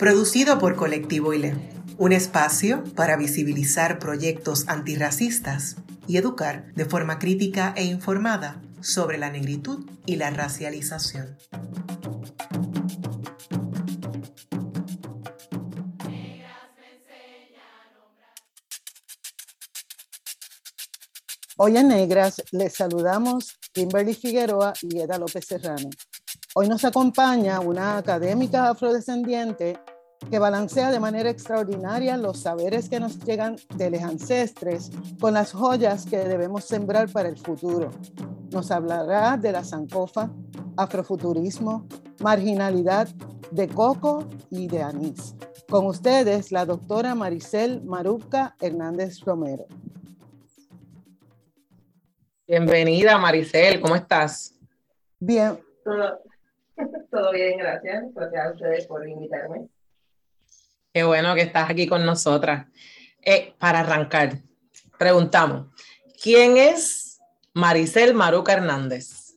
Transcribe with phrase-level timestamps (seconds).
[0.00, 1.54] producido por Colectivo ILE,
[1.98, 5.76] un espacio para visibilizar proyectos antirracistas
[6.08, 11.36] y educar de forma crítica e informada sobre la negritud y la racialización.
[21.58, 25.90] Hoy en Negras les saludamos Kimberly Figueroa y Eda López Serrano.
[26.54, 29.78] Hoy nos acompaña una académica afrodescendiente
[30.28, 34.90] que balancea de manera extraordinaria los saberes que nos llegan de los ancestres
[35.20, 37.90] con las joyas que debemos sembrar para el futuro.
[38.52, 40.30] Nos hablará de la sancofa,
[40.76, 41.86] afrofuturismo,
[42.20, 43.08] marginalidad,
[43.50, 45.34] de coco y de anís.
[45.68, 49.66] Con ustedes, la doctora Maricel Maruca Hernández Romero.
[52.46, 54.54] Bienvenida, Maricel, ¿cómo estás?
[55.20, 55.58] Bien.
[55.84, 56.18] Todo,
[57.32, 58.12] bien, gracias.
[58.12, 59.68] Gracias a ustedes por invitarme.
[60.92, 62.66] Qué bueno que estás aquí con nosotras.
[63.22, 64.38] Eh, para arrancar,
[64.98, 65.68] preguntamos,
[66.22, 67.20] ¿quién es
[67.54, 69.36] Maricel Maruca Hernández?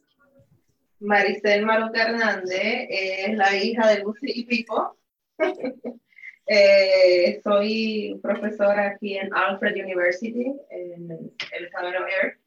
[1.00, 4.98] Maricel Maruca Hernández es la hija de Lucy y Pipo.
[6.48, 11.12] eh, soy profesora aquí en Alfred University, en
[11.52, 12.40] el Salón Air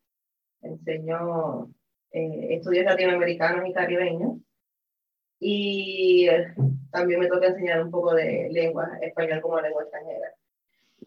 [0.66, 1.70] enseñó
[2.10, 4.38] eh, estudios latinoamericanos y caribeños.
[5.38, 6.54] Y eh,
[6.90, 10.32] también me toca enseñar un poco de lengua, español como lengua extranjera.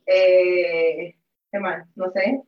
[0.05, 1.15] Eh,
[1.51, 1.87] ¿Qué más?
[1.95, 2.41] No sé.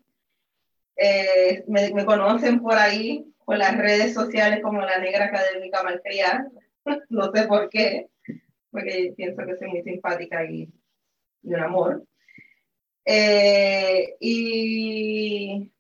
[1.67, 6.47] Me, me, conocen por ahí, por las redes sociales como la negra académica malcriada.
[7.09, 8.07] no sé por qué,
[8.69, 10.71] porque pienso que soy muy simpática y,
[11.41, 12.03] y un amor.
[14.19, 15.71] y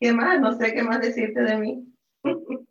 [0.00, 0.40] ¿Qué más?
[0.40, 1.86] No sé qué más decirte de mí.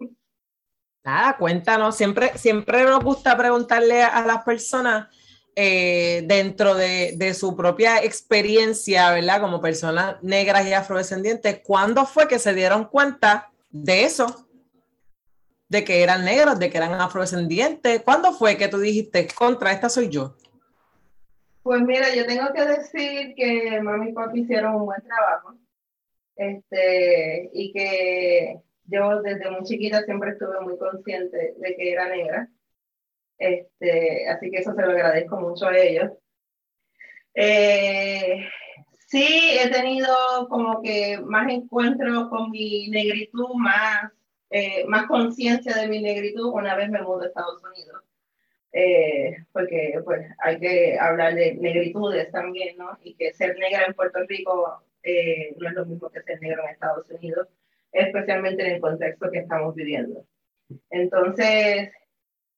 [1.04, 1.96] Nada, cuéntanos.
[1.96, 5.08] Siempre, siempre nos gusta preguntarle a las personas
[5.56, 9.42] eh, dentro de, su propia experiencia, ¿verdad?
[9.42, 14.48] Como personas negras y afrodescendientes, ¿cuándo fue que se dieron cuenta de eso?
[15.68, 18.02] De que eran negros, de que eran afrodescendientes.
[18.04, 20.36] ¿Cuándo fue que tú dijiste, contra esta soy yo?
[21.62, 25.56] Pues mira, yo tengo que decir que mami y papi hicieron un buen trabajo
[26.38, 32.50] este, y que yo desde muy chiquita siempre estuve muy consciente de que era negra.
[33.38, 36.12] Este, así que eso se lo agradezco mucho a ellos.
[37.34, 38.46] Eh,
[39.08, 40.14] sí, he tenido
[40.50, 44.12] como que más encuentros con mi negritud, más,
[44.50, 48.04] eh, más conciencia de mi negritud una vez me mudé a Estados Unidos.
[48.72, 52.98] Eh, porque pues hay que hablar de negritudes también, ¿no?
[53.04, 56.64] Y que ser negra en Puerto Rico eh, no es lo mismo que ser negro
[56.64, 57.48] en Estados Unidos,
[57.92, 60.26] especialmente en el contexto que estamos viviendo.
[60.90, 61.92] Entonces,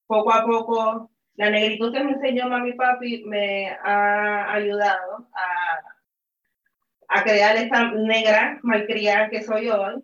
[0.07, 7.23] poco a poco, la negritud que me enseñó mami papi me ha ayudado a, a
[7.23, 10.03] crear esta negra malcriada que soy hoy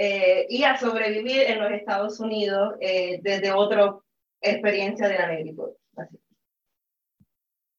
[0.00, 3.96] eh, y a sobrevivir en los Estados Unidos eh, desde otra
[4.40, 5.70] experiencia de la negritud.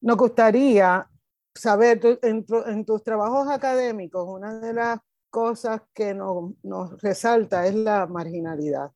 [0.01, 1.07] Nos gustaría
[1.55, 8.07] saber, en, tus trabajos académicos, una de las cosas que nos, nos resalta es la
[8.07, 8.91] marginalidad.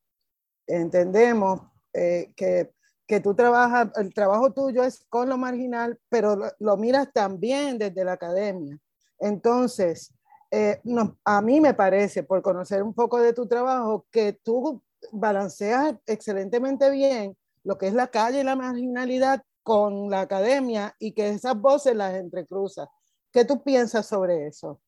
[0.68, 1.62] Entendemos
[1.94, 2.74] eh, que,
[3.08, 8.06] que tú trabajas, el trabajo tuyo es con lo marginal, pero lo, miras también desde
[8.06, 8.78] la academia.
[9.20, 10.14] Entonces,
[10.52, 14.82] eh, no, a mí me parece, por conocer un poco de tu trabajo, que tú
[15.12, 21.14] balanceas excelentemente bien lo que es la calle y la marginalidad con la academia y
[21.14, 22.90] que esas voces las entrecruza.
[23.32, 24.80] ¿Qué tú piensas sobre eso?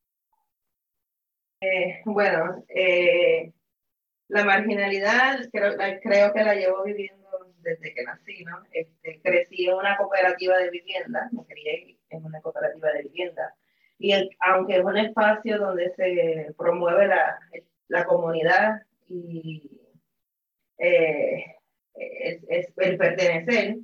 [1.65, 3.51] Eh, bueno, eh,
[4.27, 7.27] la marginalidad creo, creo, que la llevo viviendo
[7.59, 8.61] desde que nací, ¿no?
[8.71, 13.55] Este, crecí en una cooperativa de vivienda, me crié en una cooperativa de vivienda.
[13.97, 17.39] Y aunque es un espacio donde se promueve la,
[17.87, 19.71] la comunidad y
[20.77, 21.45] eh,
[21.95, 23.77] es, es, el pertenecer,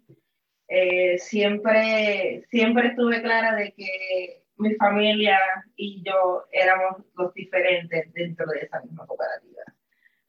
[1.17, 5.39] siempre, siempre estuve clara de que mi familia
[5.75, 9.63] y yo éramos los diferentes dentro de esa misma cooperativa.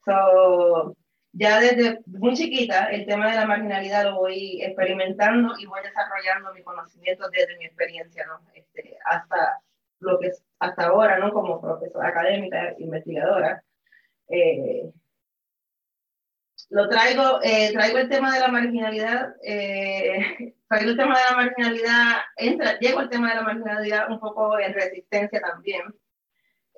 [0.04, 0.96] So,
[1.32, 6.52] ya desde muy chiquita el tema de la marginalidad lo voy experimentando y voy desarrollando
[6.52, 8.40] mi conocimiento desde mi experiencia, ¿no?
[8.54, 9.60] Este, hasta
[10.00, 11.32] lo que es hasta ahora, ¿no?
[11.32, 13.62] Como profesora académica, investigadora.
[14.28, 14.90] Eh,
[16.70, 21.36] lo traigo, eh, traigo el tema de la marginalidad, eh, traigo el tema de la
[21.36, 25.82] marginalidad, entra, llego al tema de la marginalidad un poco en resistencia también,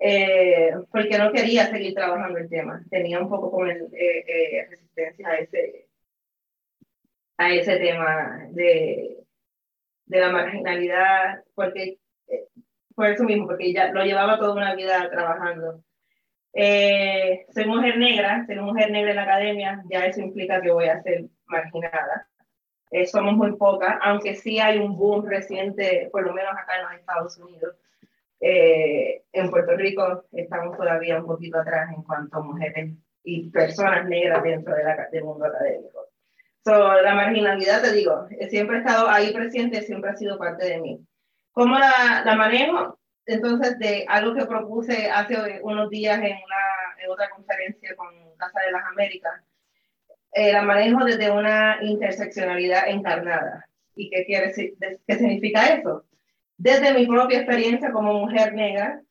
[0.01, 2.83] eh, porque no quería seguir trabajando el tema.
[2.91, 5.87] Tenía un poco como el, eh, eh, resistencia a ese,
[7.37, 9.17] a ese tema de,
[10.07, 11.99] de la marginalidad, porque,
[12.97, 15.85] por eso mismo, porque ya lo llevaba toda una vida trabajando.
[16.53, 21.03] soy mujer negra, ser mujer negra en la academia, ya eso implica que voy a
[21.03, 22.29] ser marginada.
[23.07, 26.93] Somos muy pocas, aunque sí hay un boom reciente, por lo menos acá en los
[26.95, 27.77] Estados Unidos,
[28.41, 34.07] eh, en Puerto Rico estamos todavía un poquito atrás en cuanto a mujeres y personas
[34.07, 36.09] negras dentro de la, del mundo académico.
[36.65, 40.79] So, la marginalidad, te digo, siempre ha estado ahí presente, siempre ha sido parte de
[40.79, 41.07] mí.
[41.53, 42.99] ¿Cómo la, la manejo?
[43.27, 48.61] Entonces, de algo que propuse hace unos días en, una, en otra conferencia con Casa
[48.67, 49.43] de las Américas,
[50.35, 53.67] eh, la manejo desde una interseccionalidad encarnada.
[53.97, 54.53] ¿Y qué, quiere,
[55.07, 56.05] qué significa eso?
[56.57, 59.03] desde mi propia experiencia como mujer negra,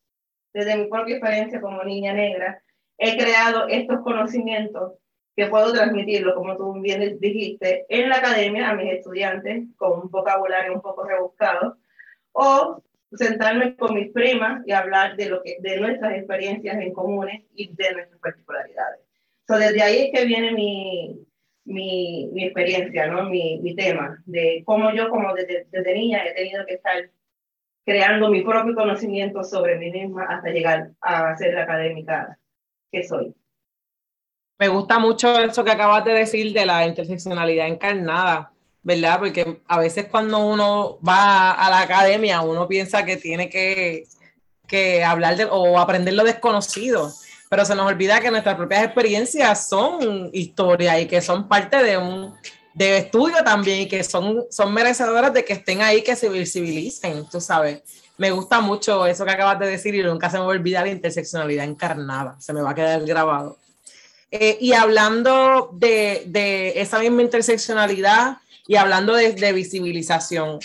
[0.53, 2.61] desde mi propia experiencia como niña negra,
[2.97, 4.93] he creado estos conocimientos
[5.35, 10.11] que puedo transmitirlo, como tú bien dijiste, en la academia a mis estudiantes con un
[10.11, 11.77] vocabulario un poco rebuscado,
[12.31, 17.43] o sentarme con mis primas y hablar de, lo que, de nuestras experiencias en comunes
[17.55, 19.01] y de nuestras particularidades.
[19.47, 21.25] So, desde ahí es que viene mi,
[21.65, 23.29] mi, mi experiencia, ¿no?
[23.29, 27.09] mi, mi, tema, de cómo yo como desde, desde niña he tenido que estar
[27.85, 32.37] creando mi propio conocimiento sobre mí misma hasta llegar a ser la académica
[32.91, 33.35] que soy.
[34.59, 38.51] Me gusta mucho eso que acabas de decir de la interseccionalidad encarnada,
[38.81, 39.19] ¿verdad?
[39.19, 44.03] Porque a veces cuando uno va a la academia, uno piensa que tiene que,
[44.67, 47.11] que hablar de, o aprender lo desconocido,
[47.53, 51.99] pero se nos olvida que nuestras propias experiencias son historia y que son parte de
[51.99, 52.33] un,
[52.73, 57.29] de estudio también y que son, son merecedoras de que estén ahí, que se visibilicen,
[57.29, 57.83] tú sabes.
[58.17, 60.87] Me gusta mucho eso que acabas de decir y nunca se me va a olvidar
[60.87, 63.59] la interseccionalidad encarnada, se me va a quedar grabado.
[64.31, 70.57] Eh, y hablando de, de, esa misma interseccionalidad y hablando de, de visibilización,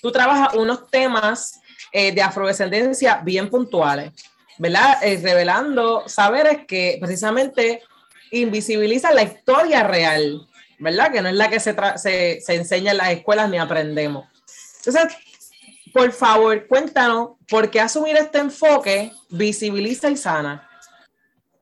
[0.00, 1.60] tú trabajas unos temas
[1.92, 4.10] eh, de afrodescendencia bien puntuales,
[4.58, 5.02] ¿verdad?
[5.02, 7.82] Eh, revelando saberes que precisamente
[8.30, 10.46] invisibilizan la historia real
[10.78, 11.12] ¿verdad?
[11.12, 14.26] Que no es la que se, se, se enseña en las escuelas ni aprendemos.
[14.78, 15.16] Entonces,
[15.92, 20.68] por favor, cuéntanos, ¿por qué asumir este enfoque visibiliza y sana?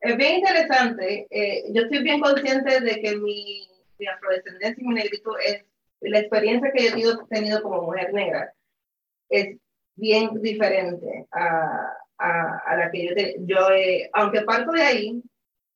[0.01, 1.27] Es bien interesante.
[1.29, 5.63] Eh, yo estoy bien consciente de que mi, mi, afrodescendencia y mi negritud es
[6.01, 8.53] la experiencia que yo he tenido, como mujer negra.
[9.29, 9.57] Es
[9.95, 15.23] bien diferente a, a, a la que yo, te, yo eh, aunque parto de ahí,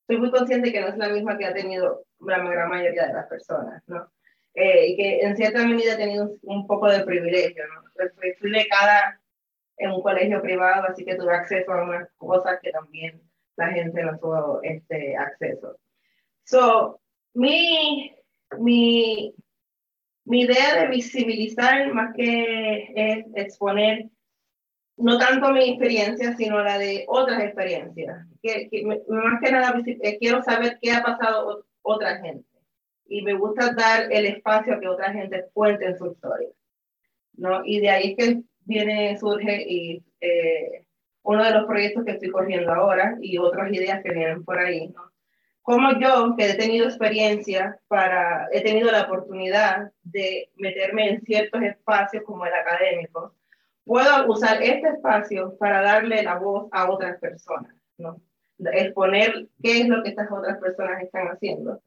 [0.02, 3.14] estoy muy consciente que no es la misma que ha tenido la gran mayoría de
[3.14, 4.10] las personas, ¿no?
[4.54, 7.84] Eh, y que en cierta medida he tenido un, poco de privilegio, ¿no?
[8.40, 9.20] Fui becada
[9.78, 13.22] en un colegio privado, así que tuve acceso a unas cosas que también
[13.58, 15.78] la gente no tuvo este acceso.
[16.46, 17.02] So,
[17.34, 18.16] mi,
[18.58, 19.36] mi,
[20.24, 24.10] mi idea de visibilizar más que es exponer
[24.98, 28.26] no tanto mi experiencia, sino la de otras experiencias.
[28.42, 28.70] Que,
[29.08, 32.48] más que nada eh, quiero saber qué ha pasado otra gente.
[33.06, 36.50] Y me gusta dar el espacio a que otra gente cuente su historia.
[37.34, 37.62] ¿no?
[37.64, 40.88] Y de ahí que viene, surge y, eh,
[41.28, 44.94] uno de los proyectos que estoy corriendo ahora y otras ideas que vienen por ahí.
[45.62, 51.62] Como yo, que he tenido experiencia para, he tenido la oportunidad de meterme en ciertos
[51.62, 53.36] espacios como el académico,
[53.88, 58.22] puedo usar este espacio para darle la voz a otras personas, ¿no?
[58.60, 61.82] exponer qué es lo que estas otras personas están haciendo.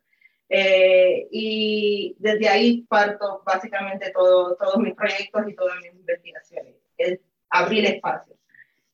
[0.48, 7.20] Eh, y desde ahí parto básicamente todo, todos mis proyectos y todas mis investigaciones, es
[7.50, 8.36] abrir espacios.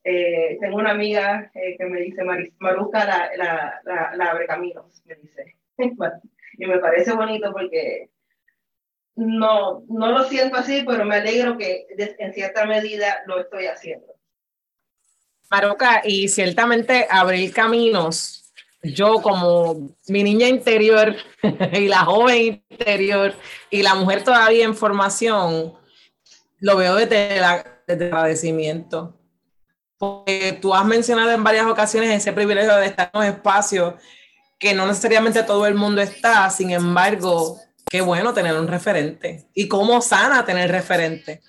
[0.04, 2.22] Eh, tengo una amiga eh, que me dice,
[2.58, 5.56] Maruca la, la, la, la, abre caminos, me dice.
[6.58, 8.10] y me parece bonito porque
[9.16, 11.87] no, no lo siento así, pero me alegro que
[12.18, 14.14] en cierta medida lo estoy haciendo.
[15.50, 21.16] Maroca, y ciertamente abrir caminos, yo como mi niña interior
[21.73, 23.35] y la joven interior
[23.70, 25.75] y la mujer todavía en formación,
[26.58, 29.18] lo veo desde, el agradecimiento.
[29.99, 33.96] Porque tú has mencionado en varias ocasiones ese privilegio de estar en un espacio
[34.58, 37.58] que no necesariamente todo el mundo está, sin embargo,
[37.90, 41.40] qué bueno tener un referente y cómo sana tener referente.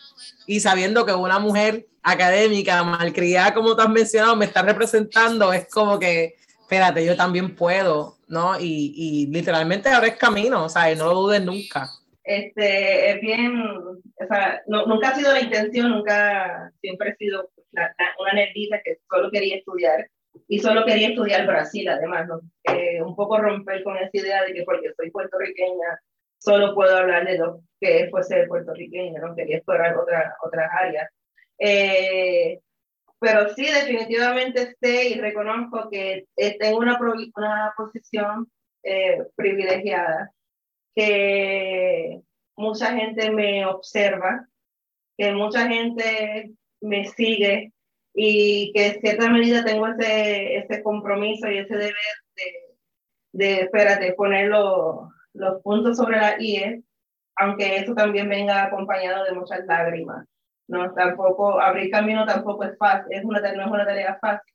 [0.46, 5.68] Y sabiendo que una mujer académica, malcriada, como tú has mencionado, me está representando, es
[5.70, 8.60] como que, espérate, yo también puedo, ¿no?
[8.60, 11.90] Y, y literalmente ahora es camino, o sea, no lo dudes nunca.
[12.24, 18.34] Este, es bien, o sea, nunca ha sido la intención, nunca, siempre he sido una
[18.34, 20.10] nerdita que solo quería estudiar
[20.48, 22.42] y solo quería estudiar Brasil, además, ¿no?
[22.64, 26.00] Eh, un poco romper con esa idea de que porque soy puertorriqueña
[26.38, 29.36] solo puedo hablar de lo que fue ser puertorriqueña, ¿no?
[29.36, 31.10] Quería explorar otra, otras áreas.
[31.60, 32.60] Eh,
[33.20, 37.00] pero sí, definitivamente sé y reconozco que eh, tengo una,
[37.36, 38.50] una posición
[39.36, 40.32] privilegiada
[40.96, 42.22] que
[42.56, 44.48] mucha gente me observa,
[45.18, 46.52] que mucha gente
[46.82, 47.72] me sigue
[48.14, 51.94] y que en cierta medida tengo ese, ese compromiso y ese deber
[52.36, 52.54] de,
[53.34, 54.50] de espérate, poner
[55.38, 56.84] los, puntos sobre la IE,
[57.38, 60.26] aunque eso también venga acompañado de muchas lágrimas.
[60.68, 64.54] No, tampoco, abrir camino tampoco es fácil, es una, no es una tarea fácil.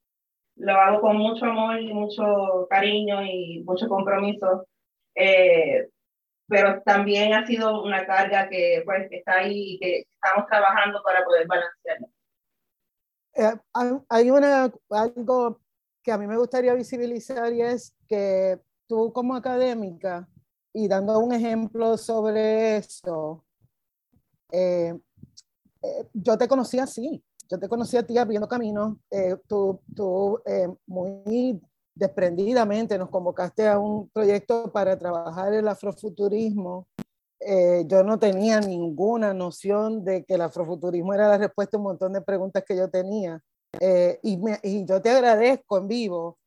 [0.57, 4.67] Lo hago con mucho amor y mucho cariño y mucho compromiso,
[5.15, 5.89] eh,
[6.49, 11.25] pero también ha sido una carga que, pues, está ahí y que estamos trabajando para
[11.25, 12.09] poder balancearla.
[13.35, 15.61] Eh, hay una, algo
[16.03, 20.29] que a mí me gustaría visibilizar y es que tú como académica,
[20.73, 23.45] y dando un ejemplo sobre eso,
[24.51, 24.99] eh,
[25.83, 28.99] eh, yo te conocí así, yo te conocí a ti abriendo camino,
[29.47, 30.41] tú, tú
[30.87, 31.61] muy
[31.95, 36.89] desprendidamente nos convocaste a un proyecto para trabajar el afrofuturismo.
[37.41, 41.85] Eh, yo no tenía ninguna noción de que el afrofuturismo era la respuesta a un
[41.85, 43.41] montón de preguntas que yo tenía.
[43.81, 46.39] Eh, y, y, yo te agradezco en vivo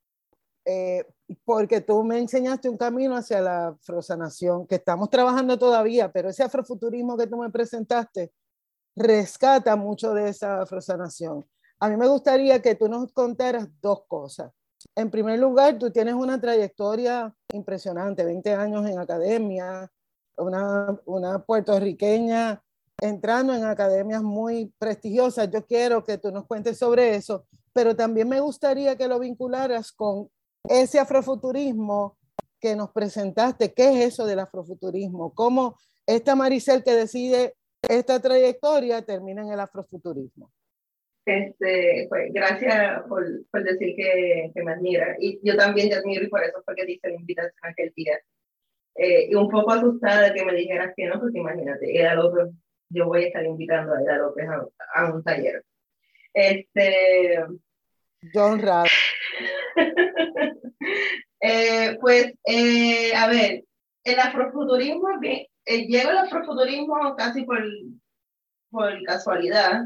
[0.66, 1.06] eh,
[1.44, 6.44] porque tú me enseñaste un camino hacia la afrosanación que estamos trabajando todavía, pero ese
[6.44, 8.32] afrofuturismo que tú me presentaste
[8.96, 11.46] rescata mucho de esa afrosanación.
[11.80, 14.52] A mí me gustaría que tú nos contaras dos cosas
[14.96, 19.92] en primer lugar, tú tienes una trayectoria impresionante, 20 años en academia,
[20.38, 22.62] una, una puertorriqueña
[23.02, 25.50] entrando en academias muy prestigiosas.
[25.52, 29.92] Yo quiero que tú nos cuentes sobre eso, pero también me gustaría que lo vincularas
[29.92, 30.30] con
[30.70, 32.18] ese afrofuturismo
[32.60, 33.74] que nos presentaste.
[33.74, 35.34] ¿Qué es eso del afrofuturismo?
[35.34, 37.54] ¿Cómo esta Maricel que decide
[37.88, 40.52] esta trayectoria termina en el afrofuturismo?
[41.26, 45.16] Este, pues, gracias por, por decir que, que, me admira.
[45.20, 48.20] Y yo también te admiro y por eso fue que dice la invitación aquel día.
[48.96, 52.54] Eh, y un poco asustada de que me dijeras que no, porque imagínate, Eda López,
[52.90, 55.64] yo voy a estar invitando a Eda López a, a un taller.
[56.34, 57.44] Este.
[58.34, 58.86] John Rad.
[61.42, 63.64] eh, pues, eh, a ver,
[64.04, 65.48] el afrofuturismo, eh,
[65.88, 67.64] llego al afrofuturismo casi por,
[68.70, 69.86] por casualidad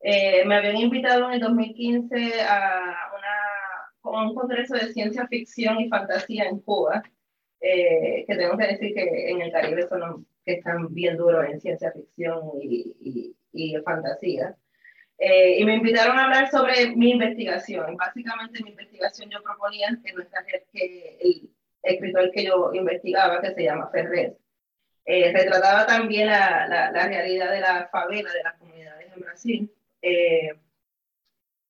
[0.00, 2.96] eh, me habían invitado en el 2015 a,
[4.02, 7.02] una, un congreso de ciencia ficción y fantasía en Cuba,
[7.60, 11.60] eh, que tengo que decir que en el Caribe son que están bien duros en
[11.60, 14.56] ciencia ficción y, y, fantasía.
[15.22, 17.96] Eh, y me invitaron a hablar sobre mi investigación.
[17.96, 21.50] Básicamente mi investigación yo proponía que, nuestra, que el
[21.82, 24.36] escritor que yo investigaba, que se llama Ferrer,
[25.06, 29.70] retrataba también la, la, la realidad de la favela, de las comunidades en Brasil
[30.02, 30.54] eh,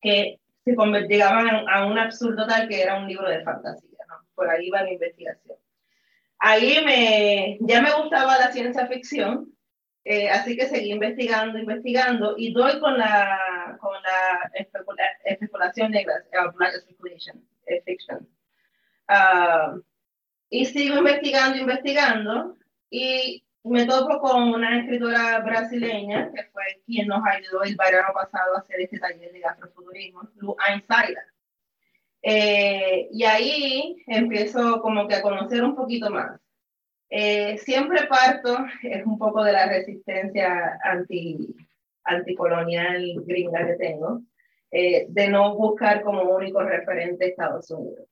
[0.00, 0.73] que se
[1.09, 4.26] llegaban a un absurdo tal que era un libro de fantasía, ¿no?
[4.35, 5.59] Por ahí va mi investigación.
[6.38, 9.52] Ahí me, ya me gustaba la ciencia ficción,
[10.12, 14.50] eh, así que seguí investigando, investigando, y doy con la, con la
[15.24, 18.28] especulación negra, uh, black speculation, eh, fiction.
[19.08, 19.80] Uh,
[20.48, 22.56] y sigo investigando, investigando,
[22.90, 28.56] y me topo con una escritora brasileña que fue quien nos ayudó el verano pasado
[28.56, 31.22] a hacer este taller de afrofuturismo, Lu Einsteiner.
[32.22, 36.40] Eh, y ahí empiezo como que a conocer un poquito más.
[37.10, 41.56] Eh, siempre parto, es un poco de la resistencia anti,
[42.04, 44.22] anticolonial gringa que tengo,
[44.70, 48.06] eh, de no buscar como único referente Estados Unidos.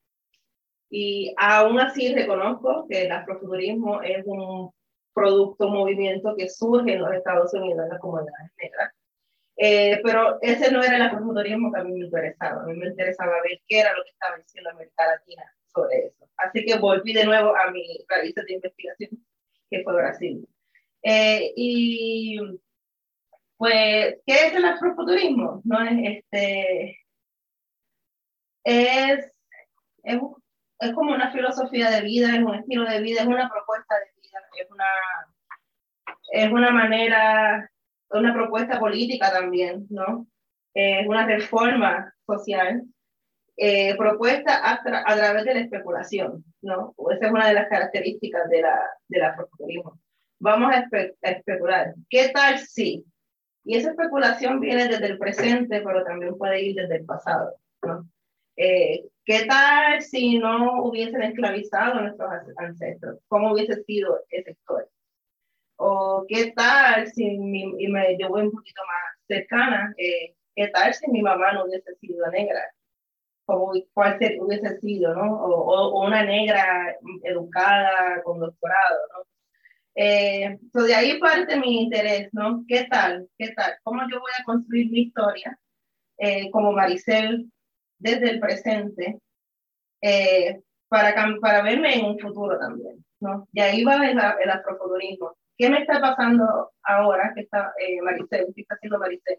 [0.90, 4.72] Y aún así reconozco que el afrofuturismo es un
[5.14, 8.92] producto, movimiento que surge en los Estados Unidos, en las comunidades negras.
[9.56, 12.62] Eh, pero ese no era el afrofuturismo que a mí me interesaba.
[12.62, 16.28] A mí me interesaba ver qué era lo que estaba diciendo América Latina sobre eso.
[16.36, 19.10] Así que volví de nuevo a mi raíz de investigación,
[19.70, 20.48] que fue Brasil.
[21.02, 22.38] Eh, y
[23.56, 25.62] pues, ¿qué es el afrofuturismo?
[25.64, 26.98] No es este.
[28.64, 29.32] Es,
[30.02, 30.20] es
[30.80, 34.20] es como una filosofía de vida, es un estilo de vida, es una propuesta de
[34.20, 34.84] vida, es una,
[36.32, 37.70] es una manera,
[38.10, 40.26] una propuesta política también, ¿no?
[40.74, 42.84] Es una reforma social
[43.60, 46.94] eh, propuesta a, través de la especulación, ¿no?
[47.10, 49.36] Esa es una de las características de la, de la
[50.38, 51.92] Vamos a, a, especular.
[52.08, 53.04] ¿Qué tal si?
[53.64, 58.08] Y esa especulación viene desde el presente, pero también puede ir desde el pasado, ¿no?
[58.56, 63.18] Eh, ¿Qué tal si no hubiesen esclavizado a nuestros ancestros?
[63.26, 64.88] ¿Cómo hubiese sido esa historia?
[65.76, 70.94] ¿O qué tal si, mi, y me llevo un poquito más cercana, eh, qué tal
[70.94, 72.62] si mi mamá no hubiese sido negra?
[73.48, 75.42] Como cuál hubiese sido, ¿no?
[75.42, 79.24] O, una negra educada con doctorado, ¿no?
[79.94, 82.62] Eh, de ahí parte mi interés, ¿no?
[82.68, 83.26] ¿Qué tal?
[83.38, 83.72] ¿Qué tal?
[83.82, 85.58] ¿Cómo yo voy a construir mi historia
[86.18, 87.50] eh, como Maricel
[87.98, 89.18] desde el presente
[90.02, 93.48] eh, para, para verme en un futuro también, ¿no?
[93.54, 95.36] Y ahí va el, el.
[95.56, 98.52] ¿Qué me está pasando ahora que está eh, Maricel?
[98.54, 99.38] ¿Qué está haciendo Maricel?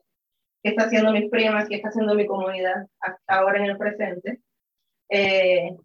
[0.62, 2.88] Qué está haciendo mis primas, qué está haciendo mi comunidad
[3.28, 4.40] ahora en el presente.
[5.10, 5.76] Eh,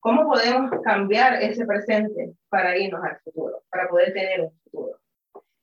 [0.00, 5.00] ¿Cómo podemos cambiar ese presente para irnos al futuro, para poder tener un futuro?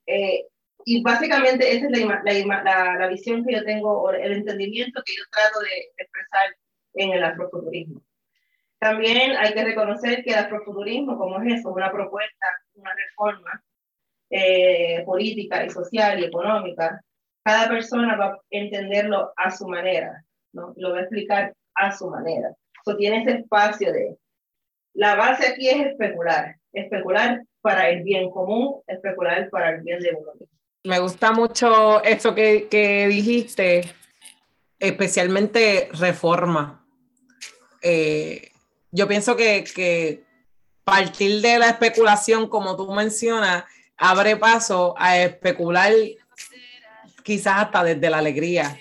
[0.06, 0.46] Eh,
[0.84, 5.22] y básicamente esa es la, la, la, visión que yo tengo, el entendimiento que yo
[5.30, 6.56] trato de expresar
[6.94, 8.02] en el afrofuturismo.
[8.80, 13.62] También hay que reconocer que el afrofuturismo, como es eso, una propuesta, una reforma
[14.28, 17.00] eh, política y social y económica,
[17.44, 20.72] cada persona va a entenderlo a su manera, ¿no?
[20.76, 22.54] Lo va a explicar a su manera.
[22.84, 24.16] So, tiene ese espacio de...
[24.94, 30.10] La base aquí es especular, especular para el bien común, especular para el bien de
[30.10, 30.58] uno mismo.
[30.84, 33.82] Me gusta mucho eso que, que dijiste,
[34.78, 36.84] especialmente reforma.
[37.80, 38.50] Eh,
[38.90, 40.24] yo pienso que, que
[40.84, 43.64] partir de la especulación, como tú mencionas,
[43.96, 45.92] abre paso a especular
[47.22, 48.78] quizás hasta desde la alegría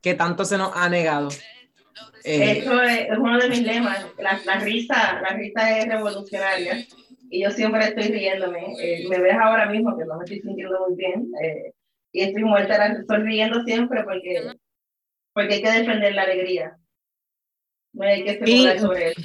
[0.00, 1.28] que tanto se nos ha negado.
[2.24, 6.86] Eh, Eso es, uno de mis lemas, la, la, risa, la risa es revolucionaria
[7.30, 8.74] y yo siempre estoy riéndome.
[8.80, 11.72] Eh, me ves ahora mismo que no me estoy sintiendo muy bien eh,
[12.12, 14.52] y estoy muerta, estoy riendo siempre porque,
[15.32, 16.76] porque hay que defender la alegría.
[17.92, 19.20] No hay que especular sobre eso.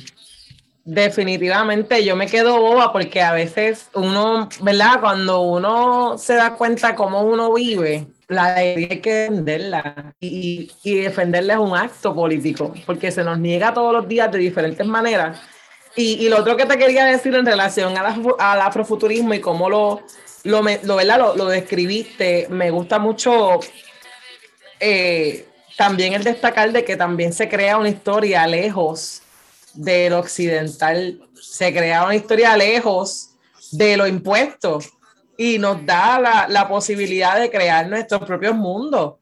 [0.84, 5.00] Definitivamente, yo me quedo boba porque a veces uno, ¿verdad?
[5.00, 11.60] Cuando uno se da cuenta cómo uno vive, la hay que defenderla y, defenderla es
[11.60, 15.42] un acto político porque se nos niega todos los días de diferentes maneras.
[15.96, 19.70] Y, lo otro que te quería decir en relación a la, al afrofuturismo y cómo
[19.70, 20.02] lo,
[20.44, 21.18] lo, ¿verdad?
[21.18, 23.60] lo, lo describiste, me gusta mucho
[24.80, 29.24] eh, también el destacar de que también se crea una historia lejos
[29.74, 33.32] del occidental, se crea una historia lejos
[33.72, 34.80] de lo impuesto
[35.42, 39.16] y nos da la, la posibilidad de crear nuestros propios mundos.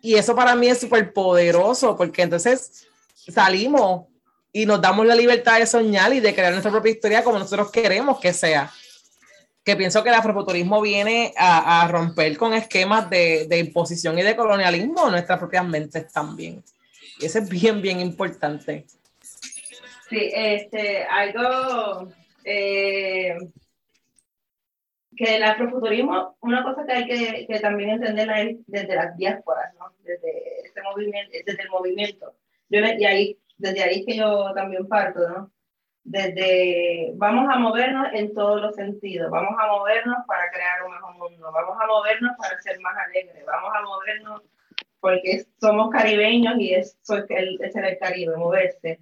[0.00, 4.06] Y eso para mí es súper poderoso porque entonces salimos
[4.52, 7.72] y nos damos la libertad de soñar y de crear nuestra propia historia como nosotros
[7.72, 8.70] queremos que sea.
[9.64, 14.22] Que pienso que el afrofuturismo viene a, a romper con esquemas de, de, imposición y
[14.22, 16.62] de colonialismo en nuestras propias mentes también.
[17.18, 18.86] Y eso es bien, bien importante.
[20.08, 22.12] Sí, este, algo
[22.44, 23.36] eh,
[25.16, 29.74] que el afrofuturismo, una cosa que hay que, que también entender es desde las diásporas,
[29.78, 29.92] ¿no?
[30.02, 32.34] desde, este movimiento, desde el movimiento.
[32.68, 35.50] Yo, y ahí, desde ahí que yo también parto, ¿no?
[36.02, 41.14] Desde vamos a movernos en todos los sentidos, vamos a movernos para crear un mejor
[41.14, 44.42] mundo, vamos a movernos para ser más alegres, vamos a movernos
[45.00, 48.98] porque somos caribeños y eso es el, es el Caribe, moverse.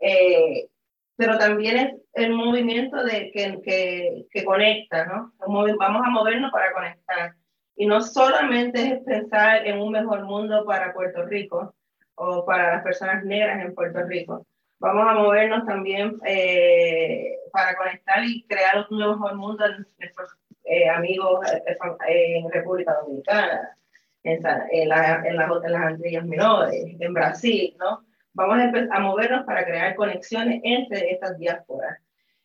[0.00, 0.68] Eh,
[1.16, 5.32] pero también es el movimiento de, que, que, que conecta, ¿no?
[5.38, 7.34] Vamos a movernos para conectar.
[7.74, 11.74] Y no solamente es pensar en un mejor mundo para Puerto Rico
[12.14, 14.46] o para las personas negras en Puerto Rico.
[14.78, 20.88] Vamos a movernos también eh, para conectar y crear un mejor mundo en nuestros eh,
[20.88, 23.76] amigos eh, en República Dominicana,
[24.22, 28.04] en, en, la, en, las, en las Antillas Menores, en Brasil, ¿no?
[28.36, 31.98] Vamos a, a movernos para crear conexiones entre estas diásporas.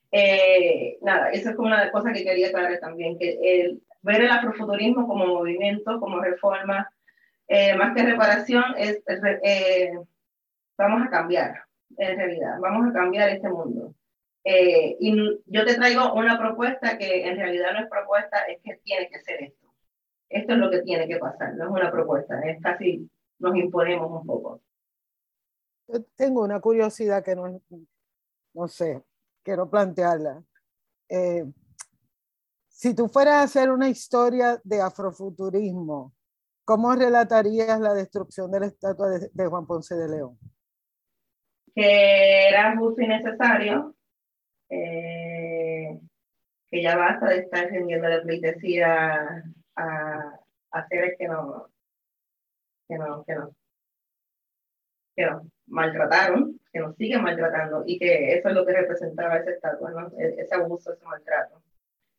[0.09, 4.31] Eh, nada, esa es como una cosa que quería aclarar también, que el, ver el
[4.31, 6.89] afrofuturismo como movimiento, como reforma,
[7.47, 9.03] eh, más que reparación, es,
[9.43, 9.91] eh,
[10.77, 11.63] vamos a cambiar,
[11.97, 13.93] en realidad, vamos a cambiar este mundo.
[14.45, 19.09] y yo te traigo una propuesta que en realidad no es propuesta, es que tiene
[19.09, 19.67] que ser esto.
[20.29, 24.09] Esto es lo que tiene que pasar, no es una propuesta, es casi nos imponemos
[24.09, 24.61] un poco
[26.15, 27.61] tengo una curiosidad que no,
[28.53, 29.03] no sé,
[29.43, 30.43] quiero plantearla.
[31.09, 31.45] Eh,
[32.67, 36.13] si tú fueras a hacer una historia de afrofuturismo,
[36.65, 40.37] ¿cómo relatarías la destrucción de la estatua de, Juan Ponce de León?
[41.75, 43.95] Que era justo y necesario,
[44.69, 45.99] eh,
[46.69, 49.43] que ya basta de estar rendiendo la pleitesía
[49.75, 50.39] a,
[50.71, 51.67] a seres que no,
[52.87, 53.55] que no, que no,
[55.15, 59.51] que nos maltrataron, que nos siguen maltratando y que eso es lo que representaba esa
[59.51, 60.11] estatua, ¿no?
[60.19, 61.61] E, ese abuso, ese maltrato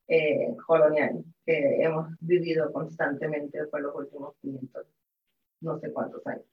[0.09, 4.87] eh, colonial que hemos vivido constantemente por los últimos 500,
[5.61, 6.45] no sé cuántos años.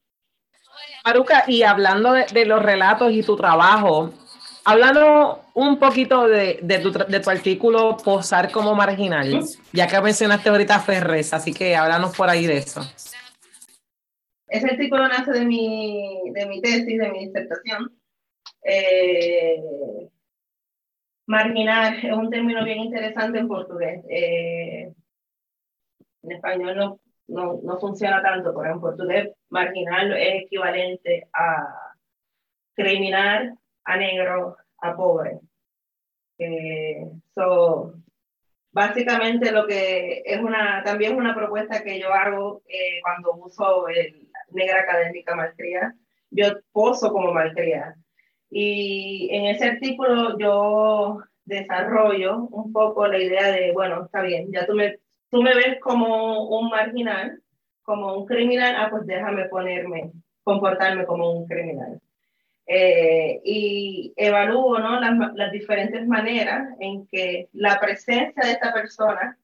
[1.03, 4.13] Maruca, y hablando de, los relatos y tu trabajo,
[4.63, 10.49] hablando un poquito de, de, tu, de, tu, artículo Posar como marginal, ya que mencionaste
[10.49, 12.81] ahorita Ferres, así que háblanos por ahí de eso.
[14.49, 17.95] Ese artículo nace de mi, de mi tesis, de mi disertación.
[18.63, 19.61] Eh,
[21.27, 24.03] marginal es un término bien interesante en portugués.
[24.09, 24.91] Eh,
[26.23, 31.93] en español no, no, no, funciona tanto, pero en portugués marginal es equivalente a
[32.73, 35.39] criminal, a negro, a pobre.
[36.39, 37.93] Eh, so,
[38.71, 44.28] básicamente lo que es una, también una propuesta que yo hago eh, cuando uso el
[44.51, 45.95] negra académica malcria,
[46.31, 47.95] yo poso como malcria.
[48.49, 54.65] Y en ese artículo yo desarrollo un poco la idea de, bueno, está bien, ya
[54.65, 57.41] tú me, tú me ves como un marginal,
[57.81, 60.11] como un criminal, ah, pues déjame ponerme,
[60.43, 61.99] comportarme como un criminal.
[62.67, 64.99] Eh, y evalúo ¿no?
[64.99, 69.39] las, las, diferentes maneras en que la presencia de esta persona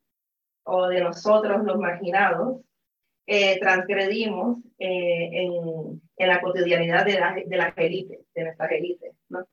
[0.64, 2.62] o de nosotros los marginados
[3.28, 9.16] eh, transgredimos eh, en, en, la cotidianidad de, la, de las élites, de nuestras élites.
[9.30, 9.46] ¿no?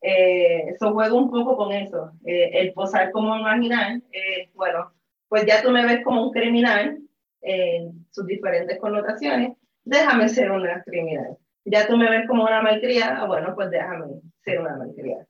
[0.00, 2.12] Eh, eso juego un poco con eso.
[2.24, 4.02] Eh, el posar como marginal,
[4.54, 4.92] bueno,
[5.28, 6.98] pues ya tú me ves como un criminal
[7.40, 9.52] en sus diferentes connotaciones,
[9.84, 11.36] déjame ser una criminal.
[11.64, 14.06] Ya tú me ves como una malcriada, bueno, pues déjame
[14.44, 15.26] ser una malcriada.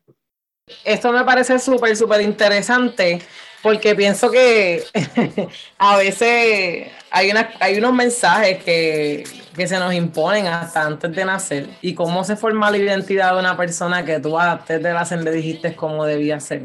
[0.84, 3.20] Esto me parece súper, súper interesante
[3.62, 4.82] porque pienso que
[5.78, 9.22] a veces hay, una, hay unos mensajes que,
[9.54, 13.38] que, se nos imponen hasta antes de nacer y cómo se forma la identidad de
[13.38, 16.62] una persona que tú antes de nacer le dijiste cómo debía ser.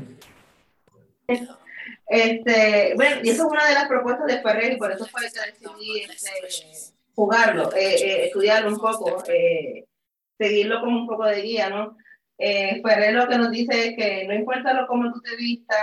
[2.08, 5.22] Este, bueno, y eso es una de las propuestas de Ferrer y por eso fue
[5.22, 9.86] que decidí este, jugarlo, eh, eh, estudiarlo un poco, eh,
[10.40, 11.98] seguirlo como un poco de guía, ¿no?
[12.44, 15.78] Eh, Ferrer lo que nos dice es que no importa lo cómo tú te vistas,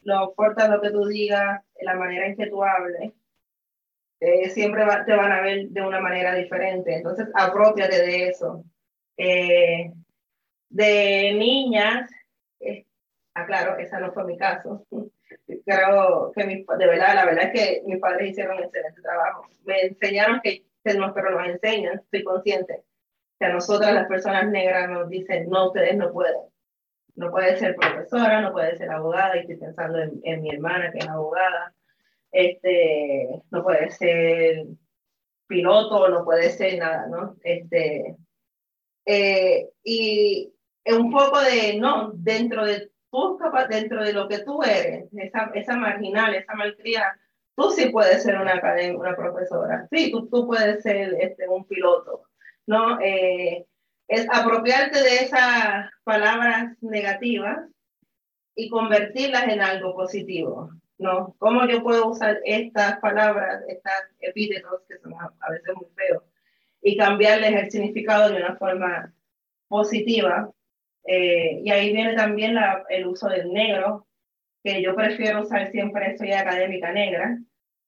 [0.00, 3.12] no importa lo que tú digas, la manera en que tú hables,
[4.18, 6.94] eh, siempre te van a ver de una manera diferente.
[6.94, 8.64] Entonces, apropiate de eso.
[9.18, 9.92] Eh,
[10.70, 12.10] de niñas,
[12.60, 12.86] eh,
[13.34, 14.86] aclaro, esa no fue mi caso.
[15.66, 19.46] Creo que mi, de verdad, la verdad es que mis padres hicieron un excelente trabajo.
[19.64, 22.84] Me enseñaron que, pero nos enseñan, estoy consciente
[23.40, 26.36] que a nosotras las personas negras nos dicen, no, ustedes no pueden.
[27.16, 30.98] No puede ser profesora, no puede ser abogada, y estoy pensando en, mi hermana que
[30.98, 31.74] es abogada,
[32.30, 34.66] este, no puede ser
[35.46, 37.36] piloto, no puede ser nada, ¿no?
[37.42, 38.16] Este,
[39.06, 39.68] eh,
[40.86, 45.76] un poco de, no, dentro de tú, dentro de lo que tú eres, esa, esa
[45.76, 47.18] marginal, esa malcriada,
[47.56, 48.60] tú sí puedes ser una,
[48.96, 52.29] una profesora, sí, tú, tú puedes ser este, un piloto,
[52.70, 53.00] ¿no?
[53.00, 53.66] Eh,
[54.06, 57.58] es apropiarte de esas palabras negativas
[58.54, 61.34] y convertirlas en algo positivo, ¿no?
[61.38, 66.22] ¿Cómo yo puedo usar estas palabras, estas epítetos que son a veces muy feos,
[66.80, 69.12] y cambiarles el significado de una forma
[69.66, 70.52] positiva?
[71.04, 74.06] Eh, y ahí viene también la, el uso del negro,
[74.62, 77.36] que yo prefiero usar siempre soy académica negra,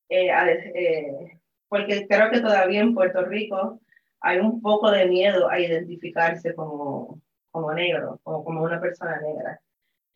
[0.08, 3.81] eh, porque creo que todavía en Puerto Rico
[4.22, 9.60] hay un poco de miedo a identificarse como, como negro, como, como una persona negra.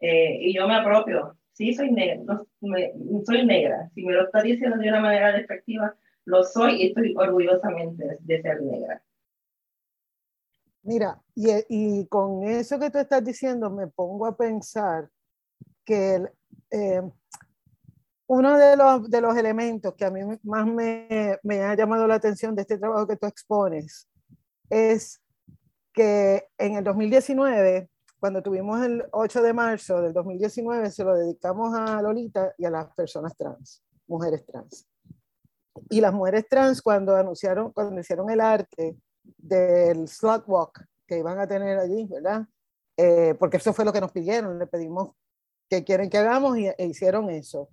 [0.01, 2.47] Eh, y yo me apropio, sí soy negra, no,
[3.25, 7.15] soy negra, si me lo está diciendo de una manera despectiva, lo soy y estoy
[7.17, 9.03] orgullosamente de ser negra.
[10.83, 15.09] Mira, y, y con eso que tú estás diciendo, me pongo a pensar
[15.85, 16.23] que
[16.71, 17.03] eh,
[18.29, 22.17] uno de los, de los elementos que a mí más me, me, ha llamado la
[22.17, 24.09] atención de este trabajo que tú expones
[24.69, 25.21] es
[25.93, 31.75] que en el 2019, cuando tuvimos el 8 de marzo del 2019, se lo dedicamos
[31.75, 34.87] a Lolita y a las personas trans, mujeres trans.
[35.91, 41.39] Y las mujeres trans cuando anunciaron, cuando hicieron el arte del slot walk que iban
[41.39, 42.47] a tener allí, ¿verdad?
[42.97, 45.11] eh, porque eso fue lo que nos pidieron, le pedimos
[45.69, 47.69] que quieren que hagamos y, e hicieron eso.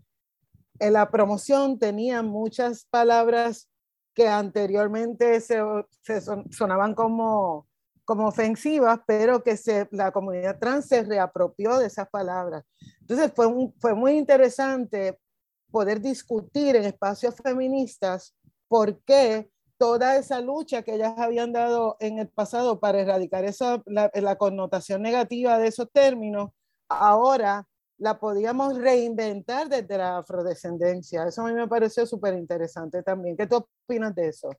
[0.80, 3.70] En la promoción tenía muchas palabras
[4.14, 5.60] que anteriormente se,
[6.02, 7.68] se sonaban como,
[8.06, 12.64] como ofensivas, pero que se, la comunidad trans se reapropió de esas palabras.
[13.02, 13.48] Entonces fue,
[13.80, 15.20] fue muy interesante
[15.72, 18.36] poder discutir en espacios feministas
[18.68, 23.82] por qué toda esa lucha que ellas habían dado en el pasado para erradicar esa,
[23.86, 26.52] la, la connotación negativa de esos términos,
[26.88, 27.68] ahora
[28.04, 31.24] la podíamos reinventar desde la afrodescendencia.
[31.26, 33.38] Eso a mí me pareció súper interesante también.
[33.38, 34.50] ¿Qué tú opinas de eso?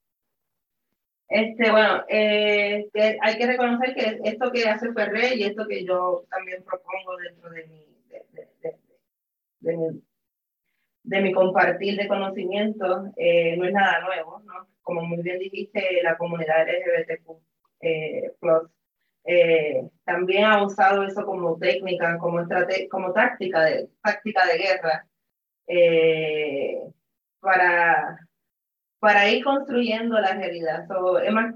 [1.29, 2.89] Este, bueno, eh,
[3.21, 7.51] hay que reconocer que esto que hace Ferrer y esto que yo también propongo dentro
[7.51, 7.87] de mi,
[9.61, 10.03] de, mi,
[11.03, 14.69] de mi compartir de conocimientos eh, no es nada nuevo, ¿no?
[14.81, 17.31] Como muy bien dijiste, la comunidad LGBTQ
[17.81, 18.71] eh, plus
[19.25, 22.47] eh, también ha usado eso como técnica, como,
[22.91, 25.07] como táctica, de, táctica de guerra
[25.67, 26.79] eh,
[27.41, 28.29] para,
[28.99, 30.87] para ir construyendo la realidad,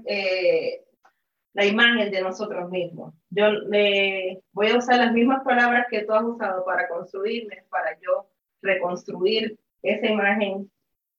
[0.05, 0.81] eh,
[1.53, 3.13] la imagen de nosotros mismos.
[3.29, 7.99] Yo le voy a usar las mismas palabras que tú has usado para construirme, para
[7.99, 8.29] yo
[8.61, 10.71] reconstruir esa imagen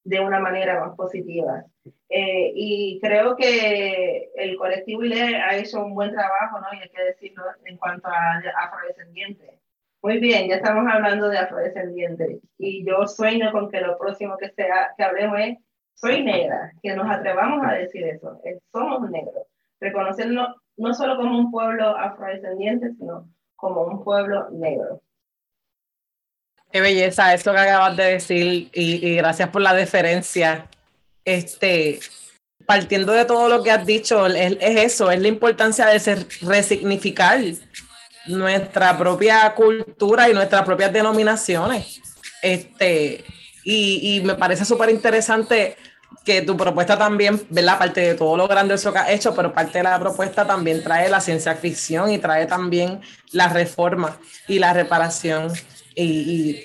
[0.04, 1.64] de una manera más positiva.
[2.08, 6.66] Eh, y creo que el colectivo ILE ha hecho un buen trabajo, ¿no?
[6.72, 9.60] Y hay que decirlo en cuanto a afrodescendientes.
[10.02, 12.40] Muy bien, ya estamos hablando de afrodescendientes.
[12.58, 15.58] Y yo sueño con que lo próximo que, sea, que hablemos es,
[15.94, 18.40] soy negra, que nos atrevamos a decir eso,
[18.72, 19.46] somos negros.
[19.78, 25.02] Reconocernos no solo como un pueblo afrodescendiente, sino como un pueblo negro.
[26.72, 30.68] Qué belleza esto que acabas de decir y, gracias por la deferencia.
[31.24, 31.98] Este,
[32.64, 37.40] partiendo de todo lo que has dicho, es, eso, es la importancia de resignificar
[38.26, 42.00] nuestra propia cultura y nuestras propias denominaciones.
[42.40, 43.24] Este,
[43.64, 45.76] y, y me parece súper interesante
[46.24, 47.78] que tu propuesta también, ¿verdad?
[47.78, 51.09] Parte de todo lo grandioso que has hecho, pero parte de la propuesta también trae
[51.09, 53.00] la ciencia ficción y trae también
[53.33, 55.52] la reforma y la reparación
[55.94, 56.64] y,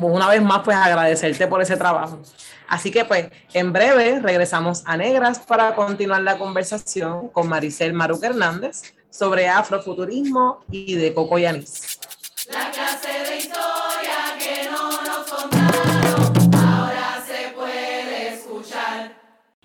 [0.00, 2.20] una vez más, pues agradecerte por ese trabajo.
[2.68, 8.28] Así que pues en breve regresamos a Negras para continuar la conversación con Maricel Maruca
[8.28, 11.98] Hernández sobre afrofuturismo y de Coco Yanis.
[12.50, 13.81] La clase de historia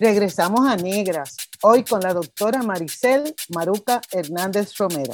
[0.00, 5.12] Regresamos a Negras, hoy con la doctora Maricel Maruca Hernández Romero.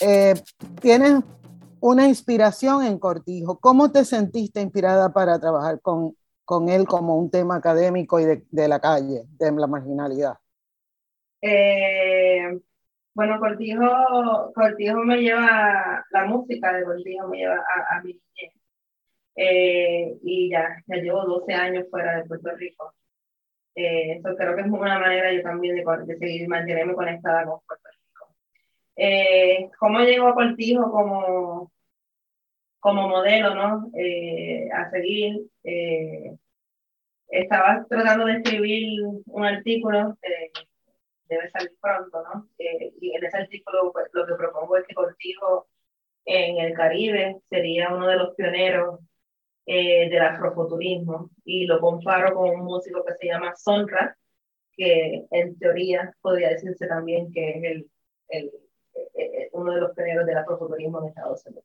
[0.00, 0.34] Eh,
[0.80, 1.24] tienes
[1.80, 3.58] una inspiración en Cortijo.
[3.58, 8.68] ¿Cómo te sentiste inspirada para trabajar con, con él como un tema académico y de,
[8.68, 10.34] la calle, de la marginalidad?
[11.42, 12.60] Eh,
[13.12, 17.56] bueno, Cortijo, Cortijo me lleva, la música de Cortijo me lleva
[17.90, 18.54] a, mi niñez.
[19.34, 22.94] Eh, y ya llevo 12 años fuera de Puerto Rico.
[23.78, 27.60] Eh, eso creo que es una manera yo también de, de seguir mantenerme conectada con
[27.64, 28.34] Puerto Rico.
[28.96, 31.70] Eh, ¿Cómo llegó a Cortijo como,
[32.80, 33.88] como modelo, no?
[33.94, 35.42] Eh, a seguir.
[35.62, 36.36] Eh,
[37.28, 40.18] estaba tratando de escribir un artículo,
[41.28, 42.48] debe salir pronto, ¿no?
[42.58, 45.68] y en ese artículo pues, lo que propongo es que Cortijo
[46.24, 49.00] en el Caribe sería uno de los pioneros
[49.70, 54.16] eh, del afrofuturismo y lo comparo con un músico que se llama Sonra,
[54.74, 57.90] que en teoría podría decirse también que es el,
[58.28, 58.46] el,
[58.94, 61.64] eh, eh, uno de los pioneros del afrofuturismo en Estados Unidos.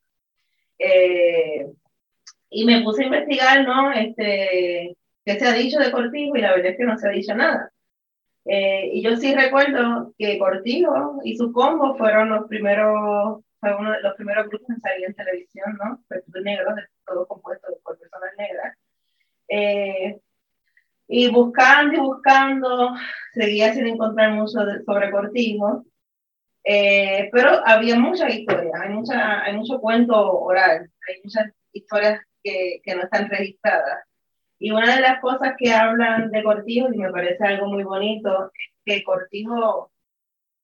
[2.50, 3.94] y me puse a investigar, ¿no?
[3.94, 7.12] Este, qué se ha dicho de Cortijo y la verdad es que no se ha
[7.12, 7.72] dicho nada.
[8.46, 14.02] y yo sí recuerdo que Cortijo y su combo fueron los primeros fue uno de
[14.02, 16.04] los primeros grupos en salir en televisión, ¿no?
[16.44, 16.76] Negros,
[17.06, 18.78] todo compuesto por personas negras.
[19.48, 20.20] Eh,
[21.08, 22.92] y buscando y buscando,
[23.34, 25.86] seguía sin encontrar mucho sobre cortijo,
[26.64, 32.82] eh, pero había mucha historia, hay, mucha, hay mucho cuento oral, hay muchas historias que,
[32.84, 34.06] que no están registradas.
[34.64, 38.50] Y una de las cosas que hablan de Cortijo, y me parece algo muy bonito,
[38.54, 39.92] es que Cortijo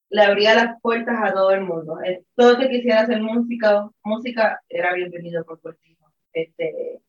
[0.09, 1.97] le abría las puertas a todo el mundo.
[2.35, 5.98] Todo el que quisiera hacer música, música era bienvenido por Cortijo.
[6.33, 6.99] Este,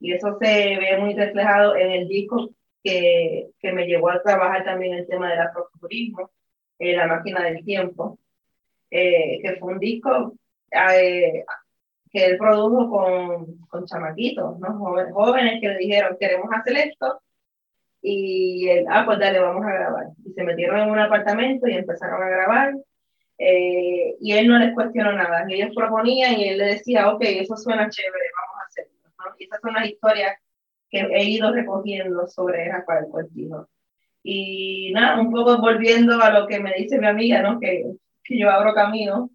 [0.00, 0.46] y eso se
[0.78, 2.50] ve muy reflejado en el disco
[2.82, 6.30] que, que me llevó a trabajar también el tema del afrofuturismo,
[6.78, 8.18] eh, La máquina del tiempo,
[8.90, 10.34] eh, que fue un disco
[10.70, 11.44] eh,
[12.10, 14.78] que él produjo con, con chamaquitos, ¿no?
[14.78, 17.20] jóvenes, jóvenes que le dijeron, queremos hacer esto,
[18.02, 20.06] y él, ah, pues dale, vamos a grabar.
[20.24, 22.74] Y se metieron en un apartamento y empezaron a grabar.
[23.38, 25.44] Eh, y él no les cuestionó nada.
[25.48, 28.24] Ellos proponían y él le decía, ok, eso suena chévere,
[29.40, 30.36] Y esas son las historias
[30.90, 33.68] que he ido recogiendo sobre Rafael Cortijo.
[34.22, 37.58] Y nada, un poco volviendo a lo que me dice mi amiga, ¿no?
[37.58, 37.84] que,
[38.22, 39.30] que yo abro camino.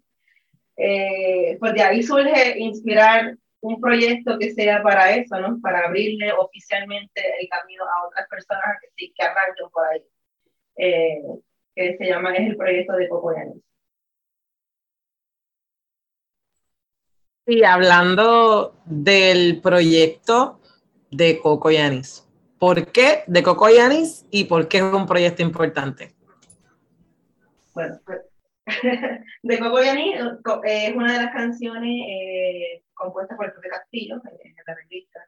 [0.76, 5.58] Eh, pues de ahí surge inspirar un proyecto que sea para eso, ¿no?
[5.60, 10.02] Para abrirle oficialmente el camino a otras personas que que arranquen por ahí.
[10.76, 11.22] Eh,
[11.74, 13.32] que se llama, es el proyecto de Coco
[17.48, 20.60] Y hablando del proyecto
[21.12, 22.26] de Coco Yanis,
[22.58, 26.12] ¿por qué de Coco Yanis y por qué es un proyecto importante?
[27.72, 28.22] Bueno, pues,
[29.44, 30.16] de Coco Yanis
[30.64, 35.20] es una de las canciones eh, compuesta por Pepe Castillo, en la revista,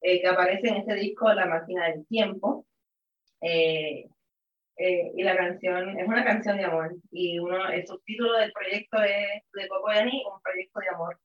[0.00, 2.66] eh, que aparece en este disco La máquina del tiempo.
[3.40, 4.08] Eh,
[4.78, 6.96] eh, y la canción es una canción de amor.
[7.12, 11.20] Y uno, el subtítulo del proyecto es de Coco Yani, un proyecto de amor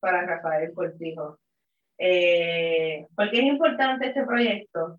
[0.00, 1.38] para Rafael Cortijo.
[1.98, 4.98] ¿Por qué es importante este proyecto?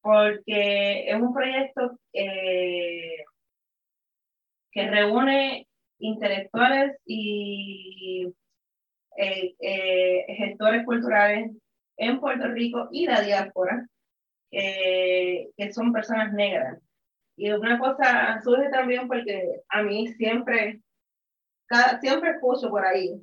[0.00, 1.98] Porque es un proyecto
[4.72, 5.66] que reúne
[5.98, 8.32] intelectuales y
[9.16, 11.50] eh, eh, gestores culturales
[11.96, 13.86] en Puerto Rico y la diáspora,
[14.50, 16.78] que son personas negras.
[17.36, 20.80] Y una cosa surge también porque a mí siempre,
[21.66, 23.22] cada, siempre escucho por ahí,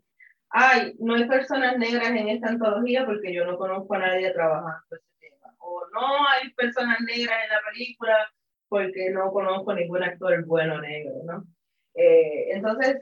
[0.50, 4.86] ay, no hay personas negras en esta antología porque yo no conozco a nadie trabajando
[4.92, 5.54] ese tema.
[5.60, 8.32] O no hay personas negras en la película
[8.70, 11.44] porque no conozco ningún actor bueno negro, ¿no?
[11.96, 12.98] Eh, entonces,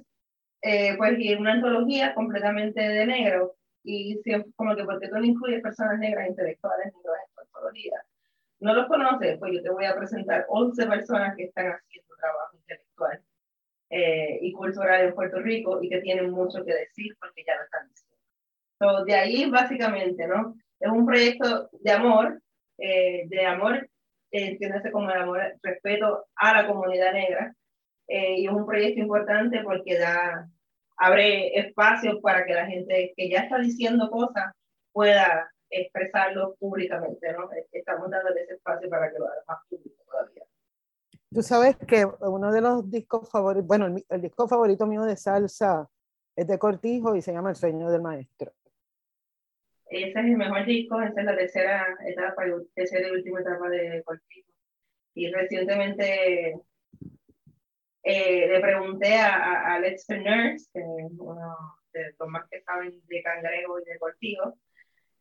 [0.62, 5.26] eh, pues y una antología completamente de negro y siempre como que porque tú no
[5.26, 8.04] incluyes personas negras intelectuales en esta antología.
[8.60, 12.58] No los conoces, pues yo te voy a presentar 11 personas que están haciendo trabajo
[12.58, 13.22] intelectual
[13.90, 17.64] eh, y cultural en Puerto Rico y que tienen mucho que decir porque ya lo
[17.64, 18.18] están diciendo.
[18.80, 20.56] So, de ahí básicamente, ¿no?
[20.80, 22.42] Es un proyecto de amor,
[22.78, 23.90] eh, de amor,
[24.32, 27.56] entiéndase como el amor, respeto a la comunidad negra,
[28.08, 30.48] y es un proyecto importante porque da
[30.98, 34.54] abre espacios para que la gente que ya está diciendo cosas
[34.92, 37.50] pueda expresarlo públicamente, ¿no?
[37.72, 40.44] Estamos dándole ese espacio para que lo haga más público todavía.
[41.36, 45.86] Tú sabes que uno de los discos favoritos, bueno, el, disco favorito mío de salsa
[46.34, 48.54] es de Cortijo y se llama El sueño del maestro.
[49.88, 54.02] Ese es el mejor disco, esa es la tercera etapa, tercera y última etapa de
[54.06, 54.50] Cortijo.
[55.14, 56.54] Y recientemente
[58.04, 61.54] eh, le pregunté a, a Alex Nurse, que es uno
[61.92, 64.58] de los más que saben de cangrejo y de cortijo,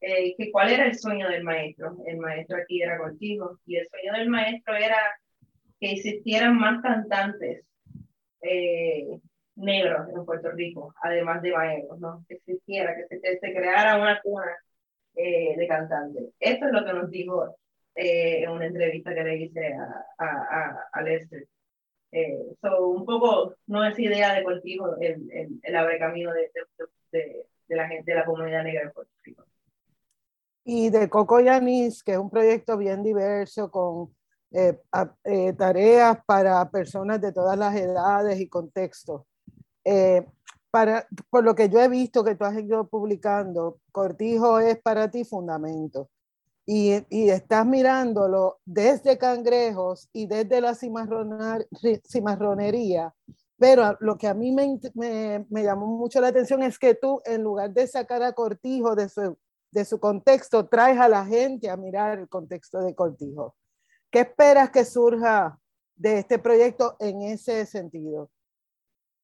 [0.01, 1.97] eh, que cuál era el sueño del maestro.
[2.07, 4.97] El maestro aquí era cortijo y el sueño del maestro era
[5.85, 7.63] que existieran más cantantes
[8.41, 9.21] eh,
[9.57, 12.25] negros en Puerto Rico, además de maestros, ¿no?
[12.27, 14.51] Que existiera, que se, se creara una cuna
[15.15, 16.25] eh, de cantantes.
[16.41, 17.57] Esto es lo que nos dijo
[17.97, 21.47] en una entrevista que le hice a, a, a, Lester.
[22.63, 26.51] so, un poco, no es idea de cultivo el, el, el abre camino de,
[27.13, 29.45] de, de, la gente de la comunidad negra en Puerto Rico
[30.65, 34.15] y de Coco Yanis, que es un proyecto bien diverso con
[34.55, 34.81] eh,
[35.25, 39.23] eh, tareas para personas de todas las edades y contextos.
[39.85, 40.25] Eh,
[40.71, 45.11] para, por lo que yo he visto que tú has ido publicando, Cortijo es para
[45.11, 46.09] ti fundamento.
[46.67, 53.13] Y, y estás mirándolo desde cangrejos y desde la cimarronería,
[53.59, 57.21] pero lo que a mí me, me, me, llamó mucho la atención es que tú,
[57.27, 59.37] en lugar de sacar a Cortijo de su
[59.75, 63.57] de su contexto, traes a la gente a mirar el contexto de Cortijo.
[64.15, 65.59] ¿Qué esperas que surja
[65.97, 68.31] de este proyecto en ese sentido?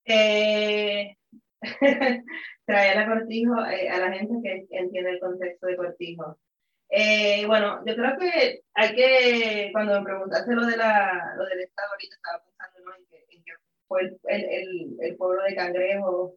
[0.04, 1.16] Eh,
[2.66, 6.40] traer a Cortijo, eh, a la gente que entiende el contexto de Cortijo.
[6.88, 11.60] Eh, bueno, yo creo que hay que, cuando me preguntaste lo, de la, lo del
[11.60, 13.52] Estado, ahorita estaba pensando en, que,
[13.86, 16.34] fue el, el, el, pueblo de Cangrejo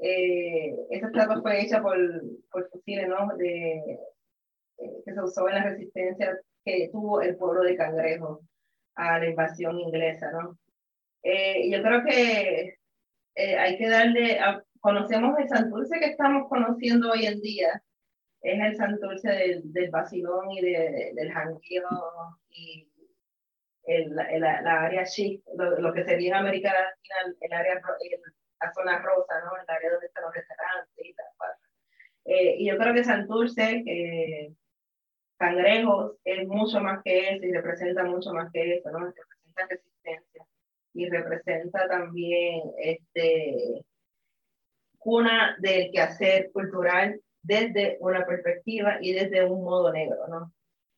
[0.00, 1.96] eh, esa estatua fue hecha por,
[2.50, 3.34] por fusiles, ¿no?
[3.38, 3.98] De,
[4.78, 6.38] eh, que se usó en la resistencia
[6.76, 8.42] que tuvo el pueblo de Cangrejo
[8.94, 10.58] a la invasión inglesa, ¿no?
[11.22, 12.78] Eh, yo creo que
[13.34, 14.38] eh, hay que darle,
[14.80, 17.82] conocemos el Santurce que estamos conociendo hoy en día,
[18.42, 22.88] es el Santurce del, del vacilón y de, del jangueo y
[23.84, 27.80] el, el, la área chic, lo, que sería en América Latina, el área,
[28.60, 29.56] la zona rosa, ¿no?
[29.56, 31.26] El área donde están los restaurantes y tal.
[32.26, 33.82] Eh, y yo creo que Santurce,
[35.38, 38.98] Cangrejos, es mucho más que eso y representa mucho más que eso, ¿no?
[38.98, 40.46] Representa resistencia
[40.94, 43.82] y representa también este,
[45.04, 50.52] una del quehacer cultural desde una perspectiva y desde un modo negro, ¿no?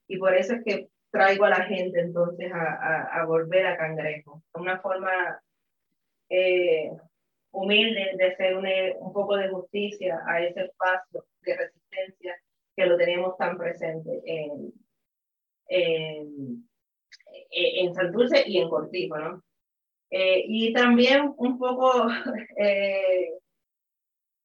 [0.09, 3.77] Y por eso es que traigo a la gente entonces a, a, a volver a
[3.77, 5.41] Cangrejo, una forma
[6.31, 6.91] eh,
[7.53, 12.37] humilde de hacer un, poco de justicia a ese espacio de resistencia
[12.77, 14.73] que lo tenemos tan presente en,
[15.69, 16.69] en,
[17.51, 19.43] en Santurce y en Cortijo, ¿no?
[20.11, 22.09] Eh, y también un poco
[22.57, 23.31] eh,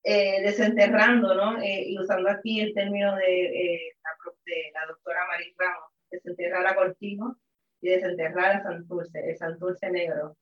[0.03, 1.57] eh, desenterrando, ¿no?
[1.63, 4.11] y usando aquí el término de, la,
[4.45, 7.35] de la doctora Maris Ramos, desenterrar a Cortijo
[7.81, 10.37] y desenterrar a Santurce, el Santurce negro,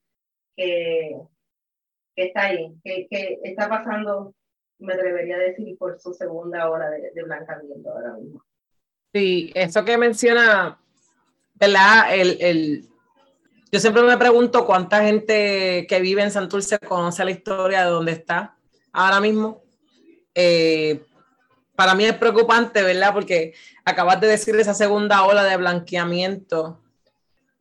[0.57, 1.15] que,
[2.15, 4.35] que está ahí, que, que, está pasando,
[4.83, 8.43] me atrevería a decir, por su segunda hora de, de blancamiento ahora mismo.
[9.13, 10.79] Sí, eso que menciona,
[11.55, 12.15] ¿verdad?
[12.15, 12.89] El, el,
[13.71, 18.11] yo siempre me pregunto cuánta gente que vive en Santurce conoce la historia de dónde
[18.11, 18.55] está
[18.91, 19.63] ahora mismo.
[20.35, 21.03] Eh,
[21.75, 23.13] para mí es preocupante, ¿verdad?
[23.13, 23.53] Porque
[23.85, 26.81] acabas de decir esa segunda ola de blanqueamiento,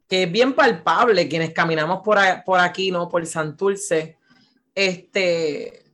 [0.09, 3.09] que es bien palpable quienes caminamos por, por aquí, ¿no?
[3.09, 4.19] Por Santurce.
[4.75, 5.85] Este,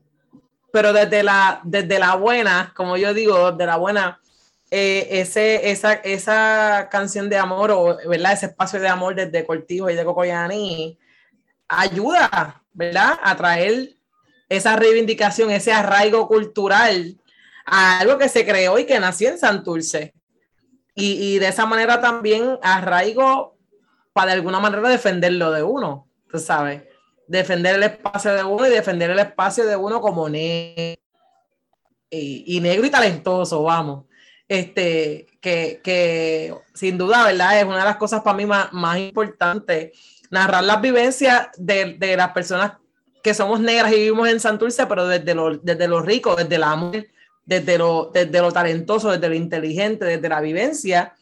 [0.72, 4.20] pero desde la, desde la buena, como yo digo, de la buena,
[4.70, 8.32] eh, ese, esa, esa canción de amor o ¿verdad?
[8.32, 10.98] ese espacio de amor desde Cortijo y de Cocoyani
[11.68, 13.18] ayuda ¿verdad?
[13.22, 13.94] a traer
[14.48, 17.18] esa reivindicación, ese arraigo cultural
[17.64, 20.14] a algo que se creó y que nació en Santurce.
[20.94, 23.56] Y, y de esa manera también arraigo
[24.12, 26.87] para de alguna manera defenderlo de uno, tú sabes
[27.28, 31.00] defender el espacio de uno y defender el espacio de uno como negro
[32.10, 34.06] y, negro y talentoso, vamos.
[34.48, 37.60] Este, que, que, sin duda, ¿verdad?
[37.60, 39.98] Es una de las cosas para mí más, más importantes,
[40.30, 42.72] narrar las vivencias de, de, las personas
[43.22, 46.62] que somos negras y vivimos en Santurce, pero desde lo, desde lo rico, desde el
[46.62, 47.06] amor,
[47.44, 51.14] desde lo, desde talentoso, desde lo inteligente, desde la vivencia,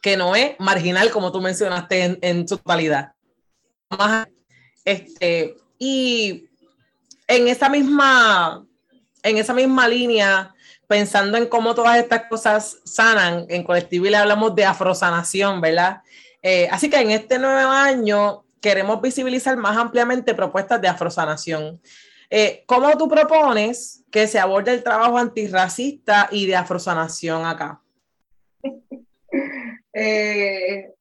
[0.00, 3.12] que no es marginal, como tú mencionaste en, en su totalidad.
[3.90, 4.28] Más
[4.86, 6.48] este, y
[7.26, 8.64] en esa misma,
[9.22, 10.54] en esa misma línea,
[10.86, 16.02] pensando en cómo todas estas cosas sanan, en colectivo le hablamos de afrosanación, ¿verdad?
[16.40, 21.80] Eh, así que en este nuevo año queremos visibilizar más ampliamente propuestas de afrosanación.
[22.30, 27.80] Eh, ¿Cómo tú propones que se aborde el trabajo antirracista y de afrosanación acá?
[29.98, 30.92] Eh,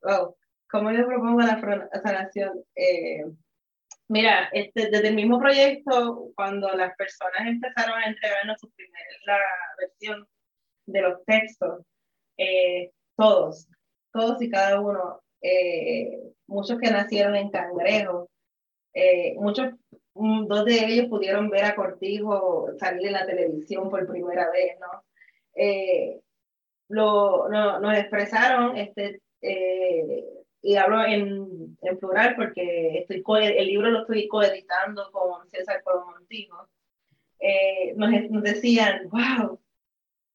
[0.71, 1.59] ¿Cómo yo propongo la
[2.01, 2.63] sanación?
[4.05, 9.39] Eh, mira, este, desde el mismo proyecto, cuando las personas empezaron a entregarnos su primera
[9.79, 10.27] versión
[10.85, 11.83] de los textos,
[12.37, 13.67] eh, todos,
[14.11, 18.29] todos y cada uno, eh, muchos que nacieron en Cangrejo,
[19.37, 19.73] muchos,
[20.13, 24.77] mm, dos de ellos pudieron ver a Cortijo salir en la televisión por primera vez,
[24.79, 25.03] ¿no?
[26.87, 29.21] Lo, nos expresaron este,
[30.65, 36.25] y hablo en, en plural porque estoy el libro lo estoy coeditando con César Colón
[37.39, 39.59] eh, nos, nos, decían, wow,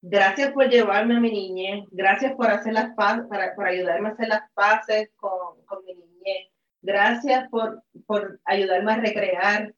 [0.00, 4.12] gracias por llevarme a mi niñez, gracias por hacer las paces, para, por ayudarme a
[4.12, 6.48] hacer las paces con, con mi niñez,
[6.80, 9.74] gracias por, por ayudarme a recrear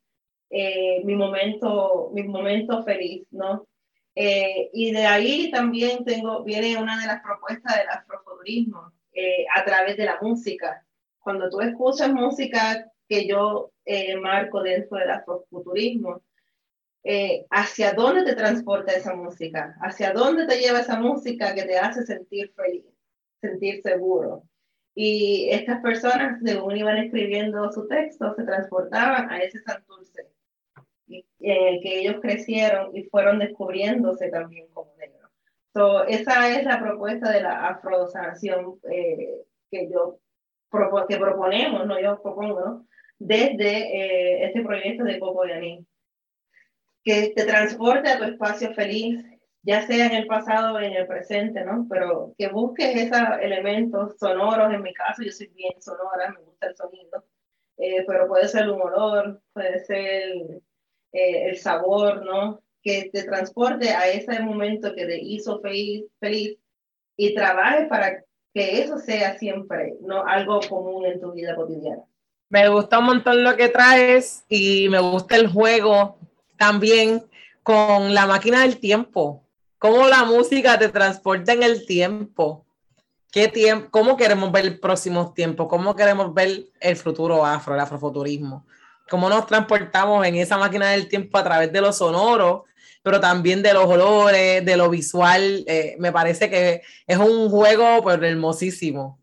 [0.50, 3.66] eh, mi, momento, mi momento feliz, ¿no?
[4.14, 9.64] Eh, y de ahí también tengo, viene una de las propuestas del afrofuturismo, eh, a
[9.64, 10.84] través de la música.
[11.20, 16.22] Cuando tú escuchas música que yo eh, marco dentro del afrofuturismo,
[17.04, 19.76] eh, ¿hacia dónde te transporta esa música?
[19.80, 22.84] ¿Hacia dónde te lleva esa música que te hace sentir feliz,
[23.40, 24.44] sentir seguro?
[24.94, 30.28] Y estas personas, según iban escribiendo su texto, se transportaban a ese Santurce,
[31.08, 35.11] el que ellos crecieron y fueron descubriéndose también como negros.
[35.74, 40.18] So, esa es la propuesta de la afrosanación eh, que yo
[41.08, 42.86] que proponemos, no yo propongo,
[43.18, 45.84] desde eh, este proyecto de Coco de
[47.04, 49.24] que te transporte a tu espacio feliz,
[49.62, 51.86] ya sea en el pasado o en el presente, ¿no?
[51.88, 56.68] Pero que busques esos elementos sonoros, en mi caso yo soy bien sonora, me gusta
[56.68, 57.24] el sonido,
[57.78, 60.62] eh, pero puede ser un olor, puede ser
[61.12, 62.62] eh, el sabor, ¿no?
[62.82, 66.58] Que te transporte a ese momento que te hizo feliz, feliz
[67.16, 68.24] y trabajes para
[68.54, 72.02] que eso sea siempre no algo común en tu vida cotidiana.
[72.48, 76.18] Me gusta un montón lo que traes y me gusta el juego
[76.58, 77.22] también
[77.62, 79.42] con la máquina del tiempo.
[79.78, 82.66] Cómo la música te transporta en el tiempo.
[83.30, 85.66] ¿Qué tiempo, ¿Cómo queremos ver el próximo tiempo?
[85.66, 88.66] ¿Cómo queremos ver el futuro afro, el afrofuturismo?
[89.08, 92.62] ¿Cómo nos transportamos en esa máquina del tiempo a través de los sonoros
[93.02, 95.64] pero también de los olores, de lo visual.
[95.66, 99.18] Eh, me parece que es un juego pues, hermosísimo.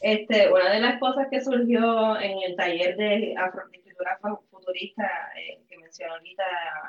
[0.00, 3.34] Este, una de las cosas que surgió en el taller de
[3.72, 4.18] escritura
[4.50, 6.44] futurista eh, que mencionó ahorita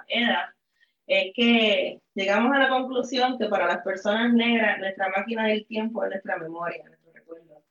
[0.08, 0.56] Eda,
[1.08, 6.04] es que llegamos a la conclusión que para las personas negras nuestra máquina del tiempo
[6.04, 7.64] es nuestra memoria, nuestro recuerdo,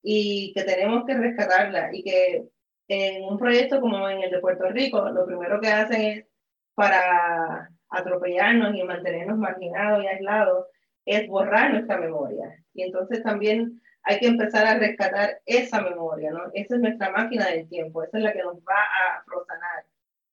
[0.00, 2.44] y que tenemos que rescatarla y que
[2.86, 6.26] en un proyecto como en el de Puerto Rico, lo primero que hacen es
[6.74, 10.66] para atropellarnos y mantenernos marginados y aislados,
[11.04, 12.56] es borrar nuestra memoria.
[12.72, 16.50] Y entonces también hay que empezar a rescatar esa memoria, ¿no?
[16.52, 19.86] Esa es nuestra máquina del tiempo, esa es la que nos va a prosanar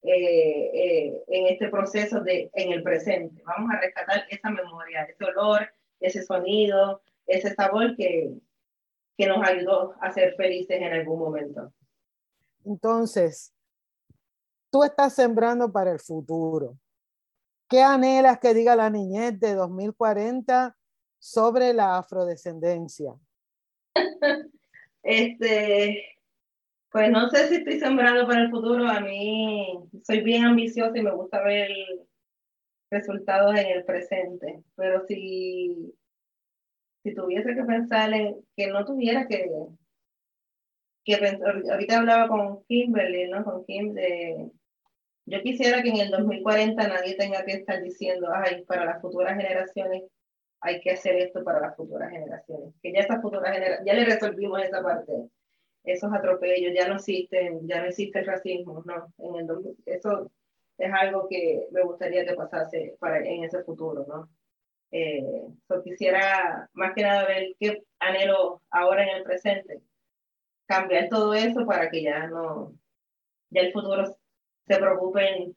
[0.04, 3.42] eh, eh, en este proceso de, en el presente.
[3.46, 8.32] Vamos a rescatar esa memoria, ese olor, ese sonido, ese sabor que,
[9.18, 11.72] que nos ayudó a ser felices en algún momento.
[12.66, 13.54] Entonces,
[14.70, 16.78] tú estás sembrando para el futuro.
[17.72, 20.76] ¿Qué anhelas que diga la niñez de 2040
[21.18, 23.16] sobre la afrodescendencia?
[25.04, 26.06] Este,
[26.92, 28.88] pues no sé si estoy sembrando para el futuro.
[28.88, 31.72] A mí soy bien ambiciosa y me gusta ver
[32.92, 34.62] resultados en el presente.
[34.76, 35.92] Pero si,
[37.02, 39.50] si tuviese que pensar en que no tuviera que,
[41.04, 43.44] que ahorita hablaba con Kimberly, ¿no?
[43.44, 44.52] Con Kim de
[45.26, 49.38] yo quisiera que en el 2040 nadie tenga que estar diciendo, ay, para las futuras
[49.38, 50.04] generaciones
[50.62, 52.74] hay que hacer esto para las futuras generaciones.
[52.82, 55.12] Que ya esas futuras generaciones, ya le resolvimos esa parte.
[55.84, 59.14] Esos atropellos ya no existen, ya no existe el racismo, no.
[59.18, 60.32] En el, eso
[60.78, 64.30] es algo que me gustaría que pasase para, en ese futuro, ¿no?
[64.92, 65.24] Eh,
[65.84, 69.82] quisiera más que nada ver qué anhelo ahora en el presente,
[70.66, 72.74] cambiar todo eso para que ya no,
[73.50, 74.04] ya el futuro
[74.68, 75.56] se preocupen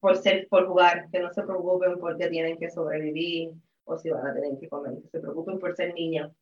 [0.00, 3.52] por ser, por jugar, que no se preocupen porque tienen que sobrevivir
[3.84, 6.32] o si van a tener que comer, que se preocupen por ser niños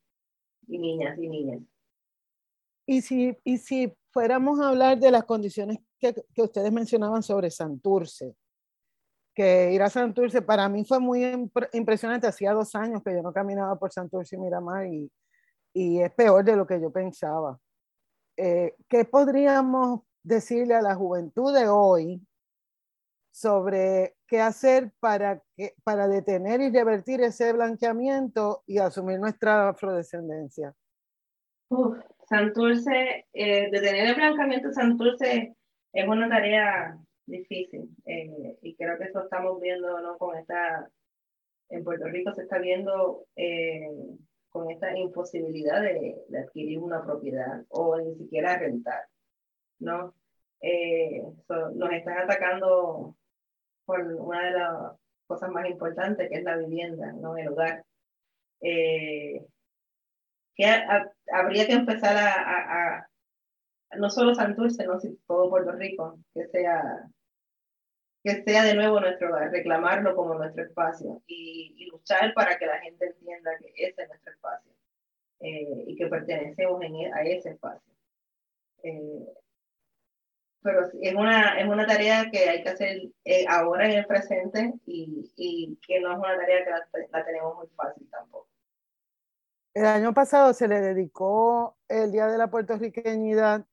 [0.67, 1.63] y niñas y niñas.
[2.87, 7.51] Y si, y si fuéramos a hablar de las condiciones que, que ustedes mencionaban sobre
[7.51, 8.35] Santurce,
[9.35, 12.27] que ir a Santurce para mí fue muy impresionante.
[12.27, 15.11] Hacía dos años que yo no caminaba por Santurce y Miramar y,
[15.73, 17.59] y es peor de lo que yo pensaba.
[18.37, 22.21] Eh, ¿Qué podríamos decirle a la juventud de hoy
[23.31, 30.75] sobre qué hacer para, que, para detener y revertir ese blanqueamiento y asumir nuestra afrodescendencia?
[32.29, 35.57] Santurce, eh, detener el blancamiento de Santurce
[35.93, 40.19] es una tarea difícil eh, y creo que eso estamos viendo ¿no?
[40.19, 40.89] con esta,
[41.71, 43.89] en Puerto Rico se está viendo eh,
[44.51, 49.07] con esta imposibilidad de, de, adquirir una propiedad o ni siquiera rentar,
[49.83, 50.15] ¿no?
[50.61, 51.23] Eh,
[51.75, 53.17] nos están atacando
[53.85, 54.93] por una de las
[55.27, 57.37] cosas más importantes que es la vivienda, ¿no?
[57.37, 57.85] El hogar.
[58.61, 59.45] Eh,
[60.55, 60.67] que
[61.33, 63.09] habría que empezar a, a,
[63.97, 67.09] no solo Santurce, no todo Puerto Rico, que sea
[68.23, 72.67] que sea de nuevo nuestro hogar, reclamarlo como nuestro espacio y, y, luchar para que
[72.67, 74.73] la gente entienda que ese es nuestro espacio
[75.41, 77.93] eh, y que pertenecemos en, e, a ese espacio.
[78.85, 79.27] Eh,
[80.63, 84.75] pero es una, es una tarea que hay que hacer eh, ahora en el presente
[84.87, 88.49] y, y, que no es una tarea que la, la tenemos muy fácil tampoco.
[89.75, 93.65] El año pasado se le dedicó el Día de la Puertorriqueñidad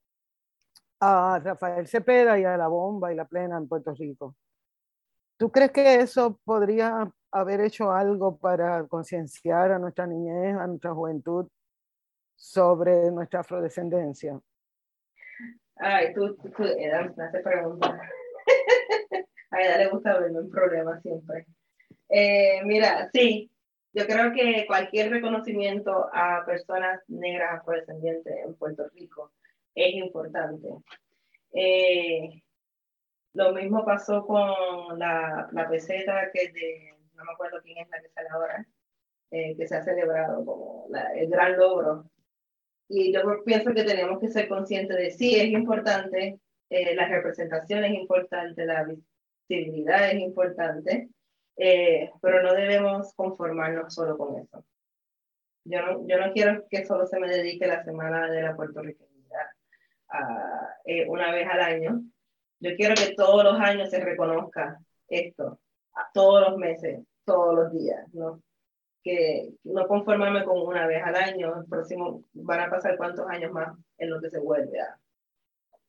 [0.99, 4.35] a Rafael Cepeda y a la bomba y la plena en Puerto Rico.
[5.37, 10.93] ¿Tú crees que eso podría haber hecho algo para concienciar a nuestra niñez, a nuestra
[10.93, 11.47] juventud
[12.35, 14.39] sobre nuestra afrodescendencia?
[15.80, 17.99] Ay, tú, tú, Edam, me hace preguntas.
[19.51, 21.45] a ella le gusta verme en problemas siempre.
[22.09, 23.49] Eh, mira, sí,
[23.93, 29.32] yo creo que cualquier reconocimiento a personas negras afrodescendientes en Puerto Rico
[29.73, 30.67] es importante.
[31.53, 32.43] Eh,
[33.34, 38.01] lo mismo pasó con la, la peseta que de, no me acuerdo quién es la
[38.01, 38.65] que sale ahora,
[39.32, 42.05] eh, que se ha celebrado como el gran logro.
[42.89, 47.83] Y yo pienso que tenemos que ser conscientes de sí, es importante, eh, la representación
[47.83, 48.83] es importante, la
[49.47, 51.09] visibilidad es importante,
[51.55, 54.65] eh, pero no debemos conformarnos solo con eso.
[55.65, 59.09] Yo no, yo no quiero que solo se me dedique la semana de la puertorriqueña
[60.85, 62.01] eh, una vez al año.
[62.59, 65.59] Yo quiero que todos los años se reconozca esto,
[65.93, 68.41] a todos los meses, todos los días, ¿no?
[69.03, 73.51] Que no conformarme con una vez al año, el próximo van a pasar cuántos años
[73.51, 74.99] más en lo que se vuelve a,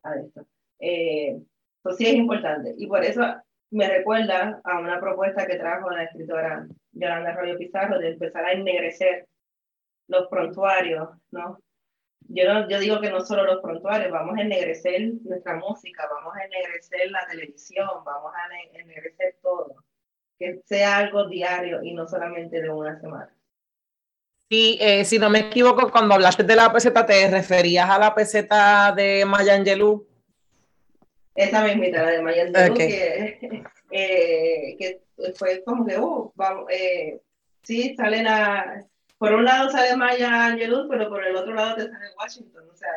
[0.04, 0.46] a esto.
[0.78, 1.40] Eh,
[1.82, 3.22] pues sí es importante y por eso
[3.70, 8.52] me recuerda a una propuesta que trajo la escritora Yolanda Arroyo Pizarro de empezar a
[8.52, 9.26] ennegrecer
[10.08, 11.58] los prontuarios, ¿no?
[12.32, 16.34] yo, no, yo digo que no solo los prontuarios, vamos a ennegrecer nuestra música, vamos
[16.36, 19.76] a ennegrecer la televisión, vamos a ennegrecer todo,
[20.40, 23.30] que sea algo diario y no solamente de una semana.
[24.48, 28.14] Sí, eh, si no me equivoco, cuando hablaste de la peseta, ¿te referías a la
[28.14, 30.08] peseta de Maya Angelou?
[31.36, 33.38] Esa mismita, la de Maya Angelou, que,
[33.92, 35.02] eh, que
[35.36, 37.20] fue como que, uh, vamos, eh,
[37.62, 38.86] sí, salen a
[39.18, 42.64] por un lado sale Maya Angelou, pero por el otro lado te sale Washington.
[42.72, 42.88] O sea,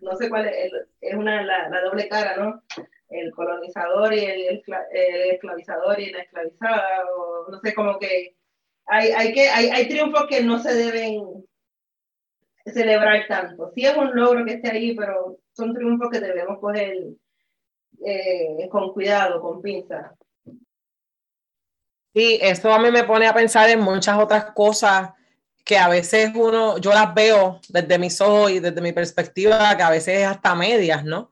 [0.00, 2.60] no sé cuál es, es una, la, la, doble cara, ¿no?
[3.08, 4.62] El colonizador y el,
[5.32, 8.36] esclavizador y la esclavizada, o no sé, como que
[8.86, 11.46] hay, hay, que, hay, hay triunfos que no se deben
[12.66, 13.72] celebrar tanto.
[13.74, 16.94] Sí es un logro que esté ahí, pero son triunfos que debemos coger
[18.04, 20.14] eh, con cuidado, con pinza.
[22.14, 25.10] Sí, esto a mí me pone a pensar en muchas otras cosas
[25.64, 29.82] que a veces uno, yo las veo desde mis ojos y desde mi perspectiva, que
[29.82, 31.30] a veces es hasta medias, ¿no?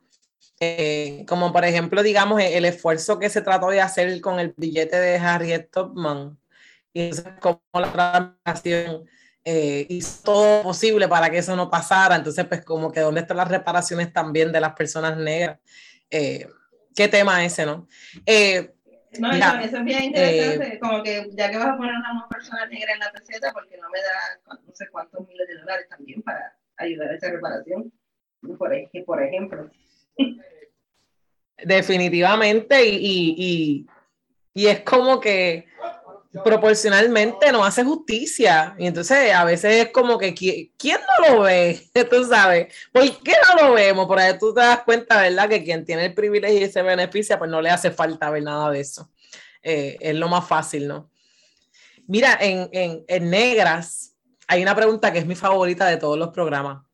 [0.60, 4.98] Eh, como por ejemplo, digamos, el esfuerzo que se trató de hacer con el billete
[4.98, 6.38] de Harriet Tubman,
[6.92, 9.04] y entonces como la transformación
[9.44, 13.36] eh, hizo todo posible para que eso no pasara, entonces pues como que dónde están
[13.36, 15.58] las reparaciones también de las personas negras.
[16.10, 16.48] Eh,
[16.94, 17.86] ¿Qué tema ese, no?
[18.24, 18.72] Eh,
[19.20, 22.28] no, eso, es bien interesante, eh, como que ya que vas a poner a una
[22.28, 25.86] persona negra en la peseta, porque no me da no sé cuántos miles de dólares
[25.88, 27.92] también para ayudar a esa reparación,
[28.58, 28.70] por,
[29.04, 29.70] por ejemplo.
[31.58, 33.86] Definitivamente, y, y,
[34.54, 35.66] y, es como que
[36.44, 38.74] proporcionalmente no hace justicia.
[38.78, 41.80] Y entonces a veces es como que, ¿quién no lo ve?
[42.10, 44.06] Tú sabes, ¿por qué no lo vemos?
[44.06, 45.48] Por ahí tú te das cuenta, ¿verdad?
[45.48, 48.70] Que quien tiene el privilegio y se beneficia, pues no le hace falta ver nada
[48.70, 49.10] de eso.
[49.62, 51.10] Eh, es lo más fácil, ¿no?
[52.06, 54.14] Mira, en, en, en Negras
[54.46, 56.85] hay una pregunta que es mi favorita de todos los programas.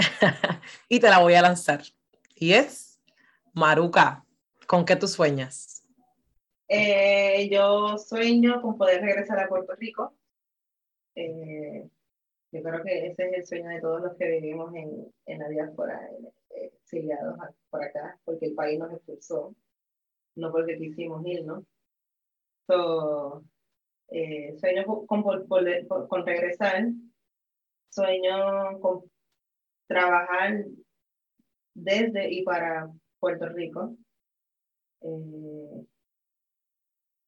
[0.88, 1.82] y te la voy a lanzar.
[2.34, 3.00] Y es,
[3.52, 4.24] Maruca,
[4.66, 5.82] ¿con qué tú sueñas?
[6.68, 10.14] Eh, yo sueño con poder regresar a Puerto Rico.
[11.14, 11.88] Eh,
[12.52, 15.48] yo creo que ese es el sueño de todos los que vivimos en, en la
[15.48, 16.00] diáspora,
[16.50, 17.36] eh, exiliados
[17.70, 19.54] por acá, porque el país nos expulsó,
[20.36, 21.64] no porque quisimos ir, ¿no?
[22.66, 23.44] So,
[24.60, 25.46] sueño con, con,
[26.08, 26.84] con, regresar,
[27.90, 29.10] sueño con
[29.90, 30.66] trabajar
[31.74, 32.88] desde y para
[33.18, 33.96] Puerto Rico.
[35.02, 35.84] Eh,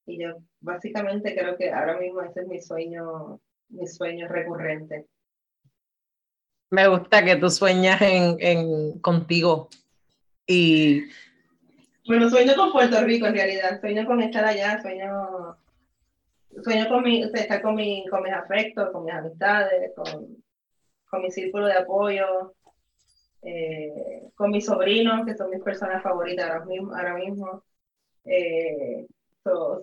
[0.06, 5.06] y yo básicamente creo que ahora mismo ese es mi sueño, mi sueño recurrente.
[6.70, 9.68] Me gusta que tú sueñas en, en contigo
[10.46, 11.02] y
[12.06, 15.56] bueno, sueño con Puerto Rico en realidad, sueño con estar allá, sueño,
[16.62, 20.42] sueño con mi, estar con, mi, con mis afectos, con mis amistades, con,
[21.12, 22.54] con mi círculo de apoyo,
[23.42, 26.94] eh, con mis sobrinos, que son mis personas favoritas ahora mismo.
[26.94, 27.64] Ahora mismo.
[28.24, 29.06] Eh,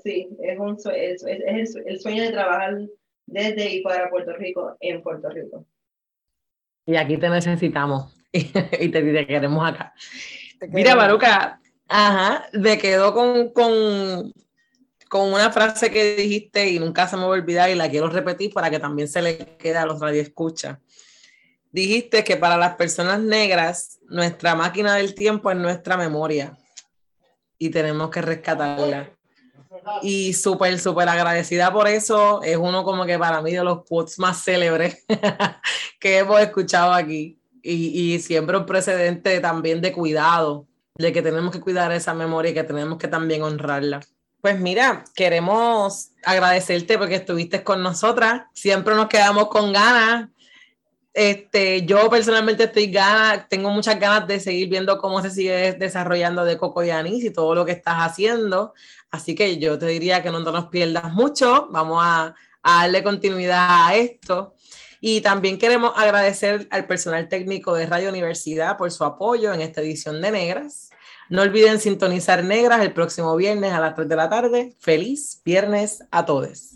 [0.03, 2.79] sí, es, un, es, es, el, sueño de trabajar
[3.27, 5.67] desde y para Puerto Rico en Puerto Rico.
[6.87, 9.93] Y aquí te necesitamos y te, te queremos acá.
[10.69, 14.33] Mira, Baruca, ajá, me quedó con, con,
[15.07, 18.09] con, una frase que dijiste y nunca se me va a olvidar y la quiero
[18.09, 20.79] repetir para que también se le quede a los radioescuchas
[21.71, 26.57] dijiste que para las personas negras, nuestra máquina del tiempo es nuestra memoria
[27.57, 29.11] y tenemos que rescatarla.
[30.01, 32.41] Y súper, súper agradecida por eso.
[32.43, 35.05] Es uno como que para mí de los quotes más célebres
[35.99, 37.39] que hemos escuchado aquí.
[37.61, 42.51] Y, y siempre un precedente también de cuidado, de que tenemos que cuidar esa memoria
[42.51, 43.99] y que tenemos que también honrarla.
[44.41, 48.43] Pues mira, queremos agradecerte porque estuviste con nosotras.
[48.53, 50.29] Siempre nos quedamos con ganas
[51.13, 56.45] este, yo personalmente estoy gana, tengo muchas ganas de seguir viendo cómo se sigue desarrollando
[56.45, 58.73] de Coco y Anís y todo lo que estás haciendo.
[59.11, 61.67] Así que yo te diría que no nos pierdas mucho.
[61.71, 64.55] Vamos a, a darle continuidad a esto.
[65.01, 69.81] Y también queremos agradecer al personal técnico de Radio Universidad por su apoyo en esta
[69.81, 70.89] edición de Negras.
[71.29, 74.75] No olviden sintonizar Negras el próximo viernes a las 3 de la tarde.
[74.79, 76.75] Feliz viernes a todos.